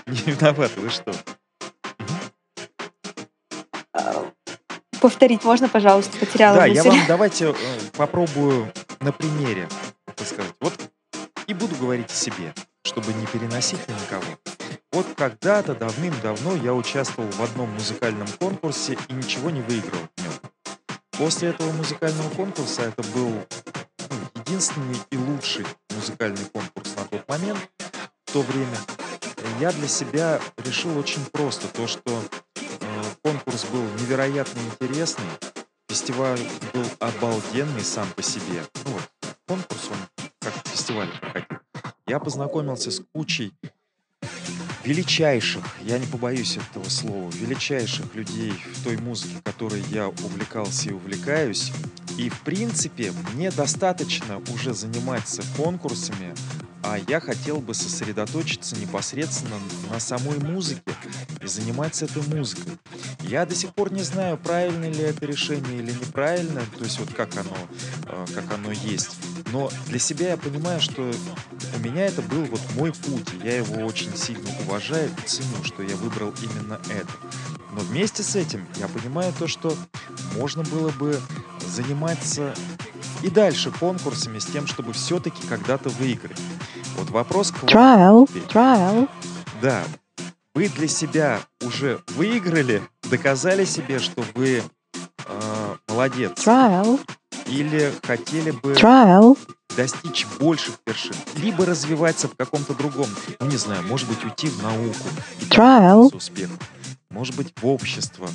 не 0.07 0.33
виноваты, 0.33 0.81
вы 0.81 0.91
что? 0.91 1.13
А, 3.95 4.25
повторить 5.01 5.45
можно, 5.45 5.69
пожалуйста, 5.69 6.19
потеряла 6.19 6.57
Да, 6.57 6.63
мысль. 6.67 6.75
я 6.75 6.83
вам 6.83 7.01
давайте 7.07 7.51
э, 7.51 7.55
попробую 7.97 8.73
на 9.01 9.13
примере, 9.13 9.69
и 11.51 11.55
буду 11.55 11.75
говорить 11.75 12.13
о 12.13 12.15
себе, 12.15 12.55
чтобы 12.85 13.13
не 13.13 13.27
переносить 13.27 13.87
на 13.89 13.93
никого. 13.93 14.23
Вот 14.93 15.07
когда-то 15.17 15.75
давным-давно 15.75 16.55
я 16.55 16.73
участвовал 16.73 17.29
в 17.29 17.43
одном 17.43 17.71
музыкальном 17.71 18.29
конкурсе 18.39 18.97
и 19.09 19.13
ничего 19.13 19.51
не 19.51 19.61
выиграл 19.61 19.99
в 19.99 20.23
нем. 20.23 20.33
После 21.19 21.49
этого 21.49 21.73
музыкального 21.73 22.31
конкурса 22.31 22.83
это 22.83 23.03
был 23.09 23.31
ну, 23.31 24.43
единственный 24.43 24.97
и 25.11 25.17
лучший 25.17 25.67
музыкальный 25.91 26.45
конкурс 26.53 26.95
на 26.97 27.05
тот 27.07 27.29
момент, 27.29 27.59
в 28.27 28.33
то 28.33 28.43
время. 28.43 28.79
я 29.59 29.73
для 29.73 29.89
себя 29.89 30.41
решил 30.59 30.97
очень 30.97 31.25
просто. 31.33 31.67
То, 31.67 31.89
что 31.89 32.23
э, 32.55 33.03
конкурс 33.25 33.65
был 33.65 33.83
невероятно 34.01 34.61
интересный, 34.61 35.27
фестиваль 35.89 36.41
был 36.73 36.87
обалденный 37.01 37.83
сам 37.83 38.09
по 38.13 38.23
себе. 38.23 38.63
Ну 38.85 38.93
вот, 38.93 39.11
конкурс, 39.49 39.89
он 39.91 39.99
как 40.41 40.55
фестиваль. 40.69 41.11
Я 42.11 42.19
познакомился 42.19 42.91
с 42.91 43.01
кучей 43.13 43.53
величайших, 44.83 45.65
я 45.83 45.97
не 45.97 46.07
побоюсь 46.07 46.57
этого 46.57 46.89
слова, 46.89 47.31
величайших 47.31 48.17
людей 48.17 48.51
в 48.51 48.83
той 48.83 48.97
музыке, 48.97 49.37
которой 49.45 49.81
я 49.93 50.09
увлекался 50.09 50.89
и 50.89 50.93
увлекаюсь. 50.93 51.71
И, 52.19 52.29
в 52.29 52.41
принципе, 52.41 53.13
мне 53.33 53.53
достаточно 53.53 54.43
уже 54.53 54.75
заниматься 54.75 55.45
конкурсами, 55.57 56.35
а 56.83 56.99
я 56.99 57.21
хотел 57.21 57.61
бы 57.61 57.75
сосредоточиться 57.75 58.75
непосредственно 58.75 59.61
на 59.89 60.01
самой 60.01 60.41
музыке 60.41 60.93
и 61.41 61.47
заниматься 61.47 62.07
этой 62.07 62.25
музыкой. 62.25 62.73
Я 63.21 63.47
до 63.47 63.55
сих 63.55 63.73
пор 63.73 63.93
не 63.93 64.03
знаю, 64.03 64.37
правильно 64.37 64.87
ли 64.87 65.05
это 65.05 65.27
решение 65.27 65.79
или 65.79 65.93
неправильно, 65.93 66.63
то 66.77 66.83
есть 66.83 66.99
вот 66.99 67.13
как 67.13 67.37
оно, 67.37 67.57
э, 68.07 68.27
как 68.35 68.53
оно 68.53 68.73
есть. 68.73 69.17
Но 69.53 69.71
для 69.87 69.99
себя 69.99 70.31
я 70.31 70.37
понимаю, 70.37 70.81
что 70.81 71.11
у 71.75 71.79
меня 71.81 72.07
это 72.07 72.23
был 72.23 72.45
вот 72.45 72.61
мой 72.77 72.93
путь, 72.93 73.29
я 73.43 73.57
его 73.57 73.85
очень 73.85 74.17
сильно 74.17 74.49
уважаю 74.65 75.11
и 75.11 75.29
ценю, 75.29 75.65
что 75.65 75.83
я 75.83 75.97
выбрал 75.97 76.33
именно 76.43 76.81
это. 76.89 77.13
Но 77.73 77.81
вместе 77.81 78.23
с 78.23 78.37
этим 78.37 78.67
я 78.77 78.89
понимаю 78.89 79.33
то, 79.39 79.47
что 79.47 79.75
можно 80.37 80.63
было 80.65 80.91
бы 80.91 81.21
заниматься 81.67 82.55
и 83.23 83.29
дальше 83.29 83.71
конкурсами 83.71 84.39
с 84.39 84.47
тем, 84.47 84.67
чтобы 84.67 84.93
все-таки 84.93 85.47
когда-то 85.47 85.89
выиграть. 85.91 86.41
Вот 86.97 87.11
вопрос 87.11 87.51
к 87.51 87.63
вам. 87.63 87.71
Trial, 87.71 88.49
trial. 88.49 89.09
Да, 89.61 89.85
вы 90.55 90.69
для 90.69 90.89
себя 90.89 91.41
уже 91.63 92.01
выиграли, 92.09 92.83
доказали 93.11 93.65
себе, 93.65 93.99
что 93.99 94.25
вы 94.35 94.63
э, 95.27 95.77
молодец. 95.89 96.33
Trial, 96.45 97.01
Или 97.47 97.93
хотели 98.05 98.51
бы 98.53 98.73
trial, 98.75 99.37
достичь 99.77 100.27
больших 100.39 100.75
вершин, 100.87 101.15
либо 101.37 101.65
развиваться 101.67 102.29
в 102.29 102.37
каком-то 102.37 102.75
другом, 102.75 103.07
ну 103.41 103.47
не 103.47 103.57
знаю, 103.57 103.83
может 103.85 104.09
быть 104.09 104.25
уйти 104.25 104.49
в 104.49 104.63
науку 104.63 105.09
и 105.41 105.45
Trial. 105.45 105.97
добиться 106.11 106.17
успеха, 106.17 106.53
может 107.11 107.37
быть 107.37 107.53
в 107.61 107.67
общество 107.67 108.29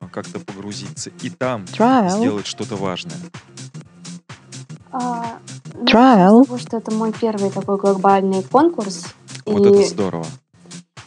а, 0.00 0.08
как-то 0.08 0.38
погрузиться 0.38 1.10
и 1.22 1.30
там 1.30 1.64
Trial. 1.64 2.10
сделать 2.18 2.46
что-то 2.46 2.76
важное. 2.76 3.16
А, 4.90 5.38
ну, 5.74 5.84
Trial. 5.84 6.44
того, 6.44 6.58
что 6.58 6.76
это 6.76 6.90
мой 6.90 7.12
первый 7.12 7.50
такой 7.50 7.78
глобальный 7.78 8.42
конкурс, 8.42 9.06
Вот 9.46 9.64
и, 9.64 9.70
это 9.80 9.88
здорово. 9.88 10.26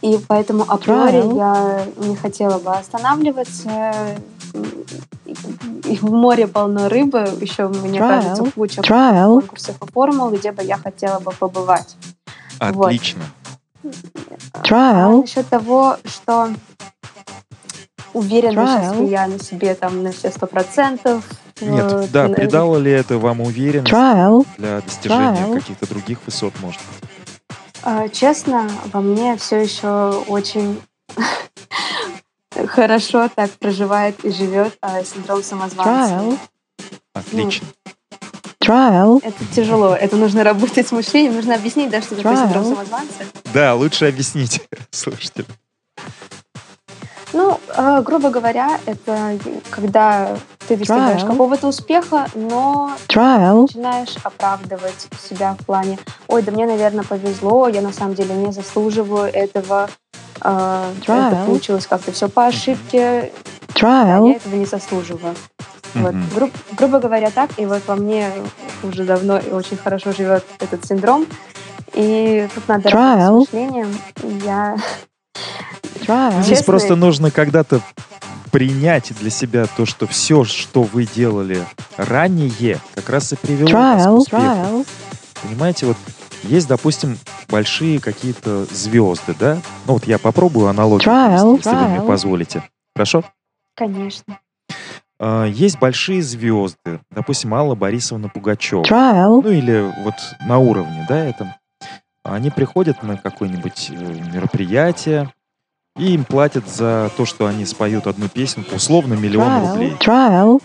и 0.01 0.19
поэтому 0.28 0.63
априори 0.67 1.36
я 1.36 1.86
не 1.97 2.15
хотела 2.15 2.57
бы 2.59 2.71
останавливаться. 2.71 4.17
В 6.01 6.11
море 6.11 6.47
полно 6.47 6.89
рыбы, 6.89 7.27
еще, 7.41 7.67
мне 7.67 7.99
Trial. 7.99 8.07
кажется, 8.21 8.51
куча 8.55 8.81
trial, 8.81 9.39
конкурсов 9.39 9.75
и 9.81 9.91
формул, 9.91 10.29
где 10.31 10.51
бы 10.51 10.63
я 10.63 10.77
хотела 10.77 11.19
бы 11.19 11.31
побывать. 11.31 11.95
Вот. 12.59 12.87
Отлично. 12.87 13.23
А 14.53 14.61
trial, 14.63 15.21
насчет 15.21 15.47
того, 15.47 15.97
что 16.05 16.49
уверена 18.13 18.65
сейчас 18.65 18.93
Trial. 18.95 19.01
ли 19.01 19.07
я 19.09 19.27
на 19.27 19.39
себе 19.39 19.75
там 19.75 20.03
на 20.03 20.11
все 20.11 20.31
сто 20.31 20.47
процентов. 20.47 21.23
Нет, 21.61 21.91
э, 21.91 22.07
да, 22.11 22.27
придало 22.29 22.77
ли 22.77 22.91
это 22.91 23.17
вам 23.17 23.41
уверенность 23.41 23.91
trial, 23.93 24.45
для 24.57 24.81
достижения 24.81 25.45
Trial. 25.45 25.53
каких-то 25.59 25.87
других 25.87 26.19
высот, 26.25 26.53
может 26.61 26.81
быть? 26.81 27.09
А, 27.83 28.09
Честно, 28.09 28.69
во 28.91 29.01
мне 29.01 29.37
все 29.37 29.61
еще 29.61 30.23
очень 30.27 30.81
хорошо 32.67 33.29
так 33.33 33.51
проживает 33.51 34.23
и 34.25 34.31
живет 34.31 34.77
а, 34.81 35.03
синдром 35.03 35.43
самозванца. 35.43 35.91
trial, 35.91 36.39
Отлично. 37.13 37.67
trial, 38.63 39.19
Это 39.23 39.45
тяжело, 39.55 39.95
это 39.95 40.15
нужно 40.15 40.43
работать 40.43 40.87
с 40.87 40.91
мышлением, 40.91 41.35
нужно 41.35 41.55
объяснить, 41.55 41.89
да, 41.89 42.01
что 42.01 42.15
такое 42.15 42.33
Trial. 42.33 42.43
синдром 42.45 42.65
самозванца. 42.65 43.13
Да, 43.53 43.75
лучше 43.75 44.05
объясните 44.05 44.61
слушателям. 44.91 45.47
Ну, 47.36 47.59
э, 47.75 48.01
грубо 48.01 48.29
говоря, 48.29 48.79
это 48.86 49.38
когда 49.69 50.38
ты 50.69 50.77
достигаешь 50.77 51.21
Trial. 51.21 51.27
какого-то 51.27 51.67
успеха, 51.67 52.27
но 52.33 52.91
trial, 53.09 53.63
начинаешь 53.63 54.15
оправдывать 54.23 55.07
себя 55.21 55.57
в 55.59 55.65
плане, 55.65 55.99
ой, 56.29 56.41
да 56.43 56.53
мне, 56.53 56.65
наверное, 56.65 57.03
повезло, 57.03 57.67
я 57.67 57.81
на 57.81 57.91
самом 57.91 58.15
деле 58.15 58.33
не 58.36 58.53
заслуживаю 58.53 59.25
этого, 59.33 59.89
э, 60.41 60.83
это 61.01 61.11
Trial. 61.11 61.45
получилось 61.45 61.86
как-то 61.88 62.13
все 62.13 62.29
по 62.29 62.45
ошибке, 62.45 62.99
а 63.01 63.25
я 63.25 63.29
trial, 63.73 64.33
этого 64.33 64.55
не 64.55 64.65
заслуживаю. 64.65 65.36
Вот, 65.93 66.15
гру- 66.33 66.51
грубо 66.77 66.99
говоря, 66.99 67.31
так, 67.31 67.49
и 67.57 67.65
вот 67.65 67.81
во 67.86 67.97
мне 67.97 68.29
уже 68.81 69.03
давно 69.03 69.39
и 69.39 69.51
очень 69.51 69.75
хорошо 69.75 70.13
живет 70.13 70.45
этот 70.61 70.86
синдром, 70.86 71.25
и 71.93 72.47
тут 72.55 72.65
надо 72.69 72.89
работать 72.89 73.19
Trial. 73.19 73.27
с 73.27 73.51
мышлением. 73.53 73.97
Я 74.45 74.77
trial, 76.05 76.33
Здесь 76.43 76.57
Честно- 76.59 76.65
просто 76.65 76.95
нужно 76.95 77.31
когда-то 77.31 77.81
принять 78.51 79.11
для 79.19 79.29
себя 79.29 79.65
то, 79.65 79.85
что 79.85 80.07
все, 80.07 80.43
что 80.45 80.83
вы 80.83 81.05
делали 81.05 81.63
ранее, 81.97 82.79
как 82.95 83.09
раз 83.09 83.33
и 83.33 83.35
привело 83.35 83.69
вас 83.71 84.03
к 84.03 84.07
trial, 84.07 84.15
успеху. 84.15 84.41
trial, 84.43 84.87
Понимаете, 85.43 85.85
вот 85.87 85.97
есть, 86.43 86.67
допустим, 86.67 87.17
большие 87.49 87.99
какие-то 87.99 88.65
звезды, 88.65 89.35
да? 89.39 89.57
Ну 89.85 89.93
вот 89.93 90.07
я 90.07 90.17
попробую 90.17 90.67
аналогию, 90.67 91.07
Trial, 91.11 91.57
если 91.57 91.69
вы 91.69 91.87
мне 91.87 91.97
trial. 91.99 92.07
позволите. 92.07 92.63
Хорошо? 92.95 93.23
Конечно. 93.75 94.39
А, 95.19 95.45
Есть 95.45 95.79
большие 95.79 96.21
звезды, 96.21 96.99
допустим, 97.11 97.53
Алла 97.53 97.75
Борисовна 97.75 98.29
Пугачева. 98.29 98.83
trial, 98.83 99.41
Ну 99.43 99.49
или 99.49 99.91
вот 100.03 100.15
на 100.47 100.59
уровне, 100.59 101.05
да, 101.09 101.17
этом. 101.17 101.53
Они 102.23 102.49
приходят 102.49 103.03
на 103.03 103.17
какое-нибудь 103.17 103.91
э, 103.91 103.93
мероприятие, 104.33 105.31
и 105.97 106.13
им 106.13 106.25
платят 106.25 106.67
за 106.67 107.11
то, 107.15 107.25
что 107.25 107.47
они 107.47 107.65
споют 107.65 108.07
одну 108.07 108.27
песенку, 108.27 108.75
условно 108.75 109.13
миллион 109.13 109.69
рублей. 109.69 109.95
trial, 109.99 110.61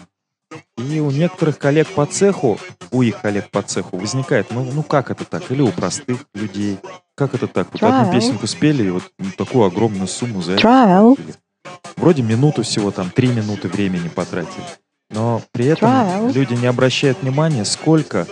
И 0.76 1.00
у 1.00 1.10
некоторых 1.10 1.58
коллег 1.58 1.88
по 1.88 2.06
цеху, 2.06 2.58
у 2.90 3.02
их 3.02 3.20
коллег 3.20 3.50
по 3.50 3.62
цеху 3.62 3.96
возникает, 3.96 4.50
ну, 4.50 4.64
ну 4.64 4.82
как 4.82 5.10
это 5.10 5.24
так? 5.24 5.50
Или 5.50 5.62
у 5.62 5.70
простых 5.70 6.26
людей. 6.34 6.78
Как 7.14 7.34
это 7.34 7.46
так? 7.46 7.68
Вот 7.72 7.82
одну 7.82 8.10
Trial. 8.10 8.12
песенку 8.12 8.46
спели, 8.46 8.84
и 8.84 8.90
вот 8.90 9.04
такую 9.36 9.64
огромную 9.64 10.08
сумму 10.08 10.42
за 10.42 10.52
это 10.52 10.66
Trial. 10.66 11.18
Вроде 11.96 12.22
минуту 12.22 12.62
всего, 12.62 12.90
там, 12.90 13.10
три 13.10 13.28
минуты 13.28 13.68
времени 13.68 14.08
потратили. 14.08 14.64
Но 15.10 15.42
при 15.52 15.66
этом 15.66 15.90
Trial. 15.90 16.32
люди 16.32 16.54
не 16.54 16.66
обращают 16.66 17.22
внимания, 17.22 17.64
сколько 17.64 18.26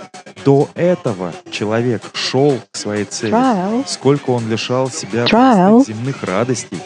до 0.44 0.68
этого 0.74 1.32
человек 1.50 2.02
шел 2.14 2.58
к 2.70 2.76
своей 2.76 3.04
цели. 3.04 3.32
trial, 3.34 3.84
Сколько 3.86 4.30
он 4.30 4.48
лишал 4.48 4.88
себя 4.88 5.26
земных 5.26 6.22
радостей. 6.22 6.80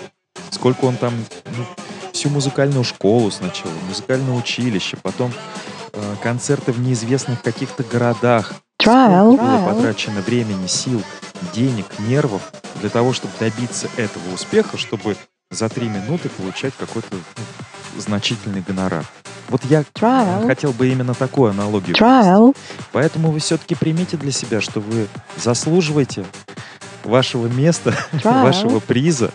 Сколько 0.50 0.86
он 0.86 0.96
там 0.96 1.12
ну, 1.56 1.64
всю 2.12 2.30
музыкальную 2.30 2.84
школу 2.84 3.30
сначала, 3.30 3.72
музыкальное 3.88 4.34
училище, 4.34 4.96
потом 5.02 5.30
э, 5.92 6.14
концерты 6.22 6.72
в 6.72 6.80
неизвестных 6.80 7.42
каких-то 7.42 7.82
городах. 7.84 8.54
trial, 8.82 9.34
Сколько 9.34 9.44
было 9.44 9.74
потрачено 9.74 10.20
времени, 10.22 10.66
сил, 10.66 11.02
денег, 11.52 11.86
нервов 11.98 12.52
для 12.80 12.88
того, 12.88 13.12
чтобы 13.12 13.34
добиться 13.38 13.88
этого 13.96 14.34
успеха, 14.34 14.78
чтобы 14.78 15.16
за 15.52 15.68
три 15.68 15.88
минуты 15.88 16.28
получать 16.30 16.74
какой-то 16.76 17.08
ну, 17.12 18.00
значительный 18.00 18.64
гонорар. 18.66 19.04
Вот 19.48 19.62
я 19.64 19.84
Trial. 19.94 20.46
хотел 20.46 20.72
бы 20.72 20.88
именно 20.88 21.14
такую 21.14 21.50
аналогию. 21.50 21.94
trial, 21.94 22.56
Поэтому 22.92 23.30
вы 23.30 23.38
все-таки 23.38 23.74
примите 23.74 24.16
для 24.16 24.32
себя, 24.32 24.60
что 24.60 24.80
вы 24.80 25.08
заслуживаете 25.36 26.24
вашего 27.04 27.46
места, 27.46 27.94
Trial. 28.12 28.42
вашего 28.44 28.80
приза. 28.80 29.30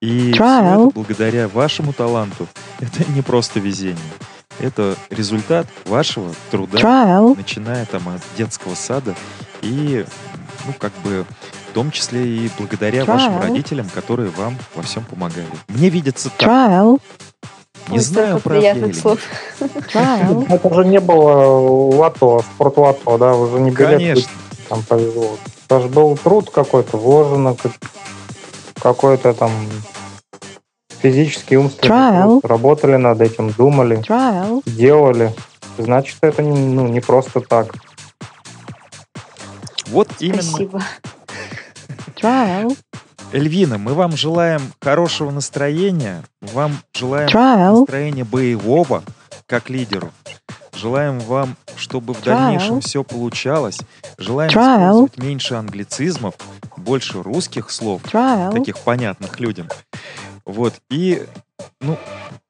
И 0.00 0.32
Trial. 0.32 0.88
это 0.88 0.94
благодаря 0.94 1.46
вашему 1.46 1.92
таланту. 1.92 2.48
Это 2.80 3.04
не 3.12 3.20
просто 3.20 3.60
везение. 3.60 3.98
Это 4.60 4.94
результат 5.10 5.66
вашего 5.86 6.34
труда, 6.50 6.78
trial, 6.78 7.34
начиная 7.34 7.86
там 7.86 8.08
от 8.10 8.20
детского 8.36 8.74
сада 8.74 9.14
и, 9.62 10.04
ну, 10.66 10.74
как 10.78 10.92
бы, 11.02 11.24
в 11.70 11.72
том 11.72 11.92
числе 11.92 12.26
и 12.26 12.50
благодаря 12.58 13.04
вашим 13.04 13.34
Trial. 13.34 13.42
родителям, 13.42 13.88
которые 13.94 14.30
вам 14.30 14.58
во 14.74 14.82
всем 14.82 15.04
помогали. 15.04 15.46
Мне 15.68 15.88
видится 15.88 16.28
так. 16.36 16.48
trial, 16.48 17.00
Не 17.88 17.98
Ой, 17.98 18.02
знаю, 18.02 18.40
правда 18.40 18.72
или 18.72 18.92
слов. 18.92 19.20
Это 19.60 20.74
же 20.74 20.84
не 20.84 20.98
было 20.98 21.46
лото, 21.96 22.42
спортлото, 22.54 23.18
да, 23.18 23.34
уже 23.34 23.60
не 23.60 23.70
билет 23.70 23.98
Конечно. 23.98 24.28
там 24.68 24.82
повезло. 24.82 25.36
Это 25.66 25.80
же 25.80 25.88
был 25.88 26.16
труд 26.16 26.50
какой-то, 26.50 26.96
вложено 26.96 27.54
как- 27.54 27.72
какой-то 28.82 29.32
там 29.32 29.52
физический, 31.00 31.56
умственный 31.56 31.88
Trial. 31.96 32.22
труд. 32.22 32.44
Работали 32.46 32.96
над 32.96 33.20
этим, 33.20 33.50
думали, 33.52 33.98
trial, 33.98 34.62
делали. 34.66 35.32
Значит, 35.78 36.16
это 36.22 36.42
не, 36.42 36.58
ну, 36.58 36.88
не 36.88 37.00
просто 37.00 37.40
так. 37.40 37.72
Вот 39.86 40.08
именно 40.18 40.42
Спасибо. 40.42 40.82
Trial, 42.20 42.76
Эльвина, 43.32 43.78
мы 43.78 43.94
вам 43.94 44.16
желаем 44.16 44.60
хорошего 44.80 45.30
настроения, 45.30 46.24
вам 46.40 46.78
желаем 46.92 47.28
Trial. 47.28 47.80
настроения 47.80 48.24
боевого, 48.24 49.04
как 49.46 49.70
лидеру. 49.70 50.10
Желаем 50.74 51.20
вам, 51.20 51.56
чтобы 51.76 52.14
в 52.14 52.18
Trial. 52.18 52.24
дальнейшем 52.24 52.80
все 52.80 53.04
получалось. 53.04 53.78
Желаем 54.18 54.50
Trial. 54.50 54.76
использовать 54.76 55.18
меньше 55.18 55.54
англицизмов, 55.54 56.34
больше 56.76 57.22
русских 57.22 57.70
слов, 57.70 58.02
Trial. 58.02 58.52
таких 58.52 58.78
понятных 58.78 59.38
людям. 59.38 59.68
Вот, 60.44 60.74
и, 60.90 61.24
ну, 61.80 61.96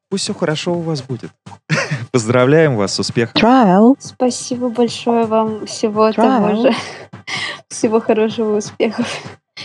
пусть 0.09 0.25
все 0.25 0.33
хорошо 0.33 0.73
у 0.73 0.81
вас 0.81 1.03
будет. 1.03 1.31
Поздравляем 2.13 2.77
вас, 2.77 2.95
с 2.95 3.01
успехом. 3.01 3.39
Trial. 3.39 3.97
Спасибо 3.99 4.71
большое 4.71 5.27
вам. 5.27 5.67
Всего 5.67 6.09
Trial. 6.09 6.15
того 6.15 6.63
же. 6.63 6.75
Всего 7.69 8.01
хорошего, 8.01 8.57
успехов. 8.57 9.07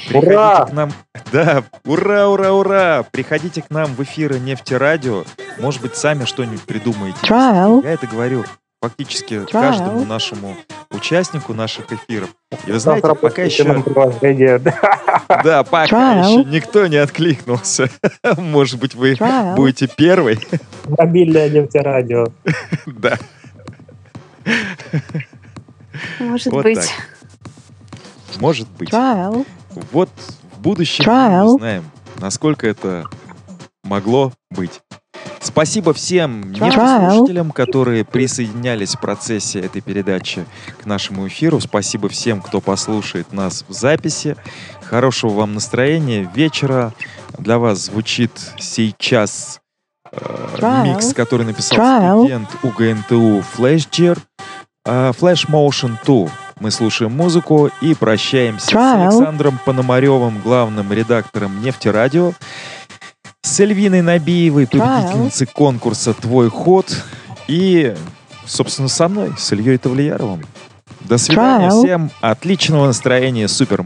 Приходите 0.07 0.33
Ура! 0.35 0.65
к 0.65 0.73
нам. 0.73 0.91
Да, 1.31 1.63
ура, 1.85 2.27
ура, 2.27 2.51
ура! 2.53 3.05
Приходите 3.11 3.61
к 3.61 3.69
нам 3.69 3.93
в 3.95 4.03
эфиры 4.03 4.39
Нефтерадио. 4.39 5.23
Может 5.59 5.81
быть, 5.81 5.95
сами 5.95 6.25
что-нибудь 6.25 6.61
придумаете. 6.61 7.17
Trial. 7.23 7.83
Я 7.83 7.91
это 7.93 8.07
говорю 8.07 8.45
фактически 8.81 9.33
Trial. 9.33 9.51
каждому 9.51 10.05
нашему 10.05 10.55
участнику 10.91 11.53
наших 11.53 11.91
эфиров. 11.91 12.29
И 12.67 12.71
вы 12.71 12.79
знаете, 12.79 13.01
Завтра 13.07 13.15
пока 13.15 13.41
еще, 13.43 13.63
да, 15.43 15.63
пока 15.63 15.87
Trial. 15.87 16.19
еще 16.41 16.43
никто 16.49 16.85
не 16.87 16.97
откликнулся. 16.97 17.89
Может 18.37 18.79
быть, 18.79 18.93
вы 18.93 19.13
Trial. 19.13 19.55
будете 19.55 19.87
первый. 19.87 20.39
Мобильное 20.85 21.49
нефтерадио. 21.49 22.27
Да, 22.85 23.17
Может 26.19 26.53
вот 26.53 26.63
быть. 26.63 26.79
так. 26.79 28.39
Может 28.39 28.67
быть. 28.77 28.89
Trial. 28.91 29.45
Вот 29.91 30.09
в 30.55 30.59
будущем 30.61 31.05
мы 31.05 31.11
Trial. 31.11 31.45
узнаем, 31.45 31.83
насколько 32.19 32.67
это 32.67 33.05
могло 33.83 34.31
быть. 34.49 34.81
Спасибо 35.39 35.93
всем 35.93 36.41
Trial. 36.41 36.65
нефтеслушателям, 36.65 37.51
которые 37.51 38.03
присоединялись 38.03 38.95
в 38.95 38.99
процессе 38.99 39.59
этой 39.59 39.81
передачи 39.81 40.45
к 40.81 40.85
нашему 40.85 41.27
эфиру. 41.27 41.59
Спасибо 41.59 42.09
всем, 42.09 42.41
кто 42.41 42.61
послушает 42.61 43.31
нас 43.31 43.63
в 43.67 43.73
записи. 43.73 44.35
Хорошего 44.81 45.31
вам 45.33 45.53
настроения, 45.53 46.29
вечера. 46.33 46.93
Для 47.37 47.59
вас 47.59 47.85
звучит 47.85 48.31
сейчас 48.57 49.59
э, 50.11 50.83
микс, 50.85 51.13
который 51.13 51.45
написал 51.45 52.21
студент 52.21 52.49
УГНТУ 52.63 53.43
Flashgear. 53.55 54.19
Э, 54.85 55.11
Flash 55.11 55.47
Motion 55.49 55.97
2. 56.05 56.29
Мы 56.59 56.71
слушаем 56.71 57.11
музыку 57.11 57.69
и 57.81 57.93
прощаемся 57.93 58.65
с 58.67 58.69
Trial. 58.69 59.07
Александром 59.07 59.59
Пономаревым, 59.65 60.39
главным 60.39 60.91
редактором 60.93 61.61
Нефтерадио, 61.61 62.31
с 63.41 63.59
Эльвиной 63.59 64.01
Набиевой, 64.01 64.65
победительницей 64.65 65.47
конкурса 65.47 66.13
«Твой 66.13 66.49
ход» 66.49 67.03
и, 67.47 67.95
собственно, 68.45 68.87
со 68.87 69.07
мной, 69.07 69.33
с 69.37 69.51
Ильей 69.51 69.77
Тавлияровым. 69.77 70.45
До 71.01 71.17
свидания 71.17 71.67
Trial. 71.67 71.83
всем, 71.83 72.11
отличного 72.21 72.87
настроения, 72.87 73.47
супер 73.47 73.85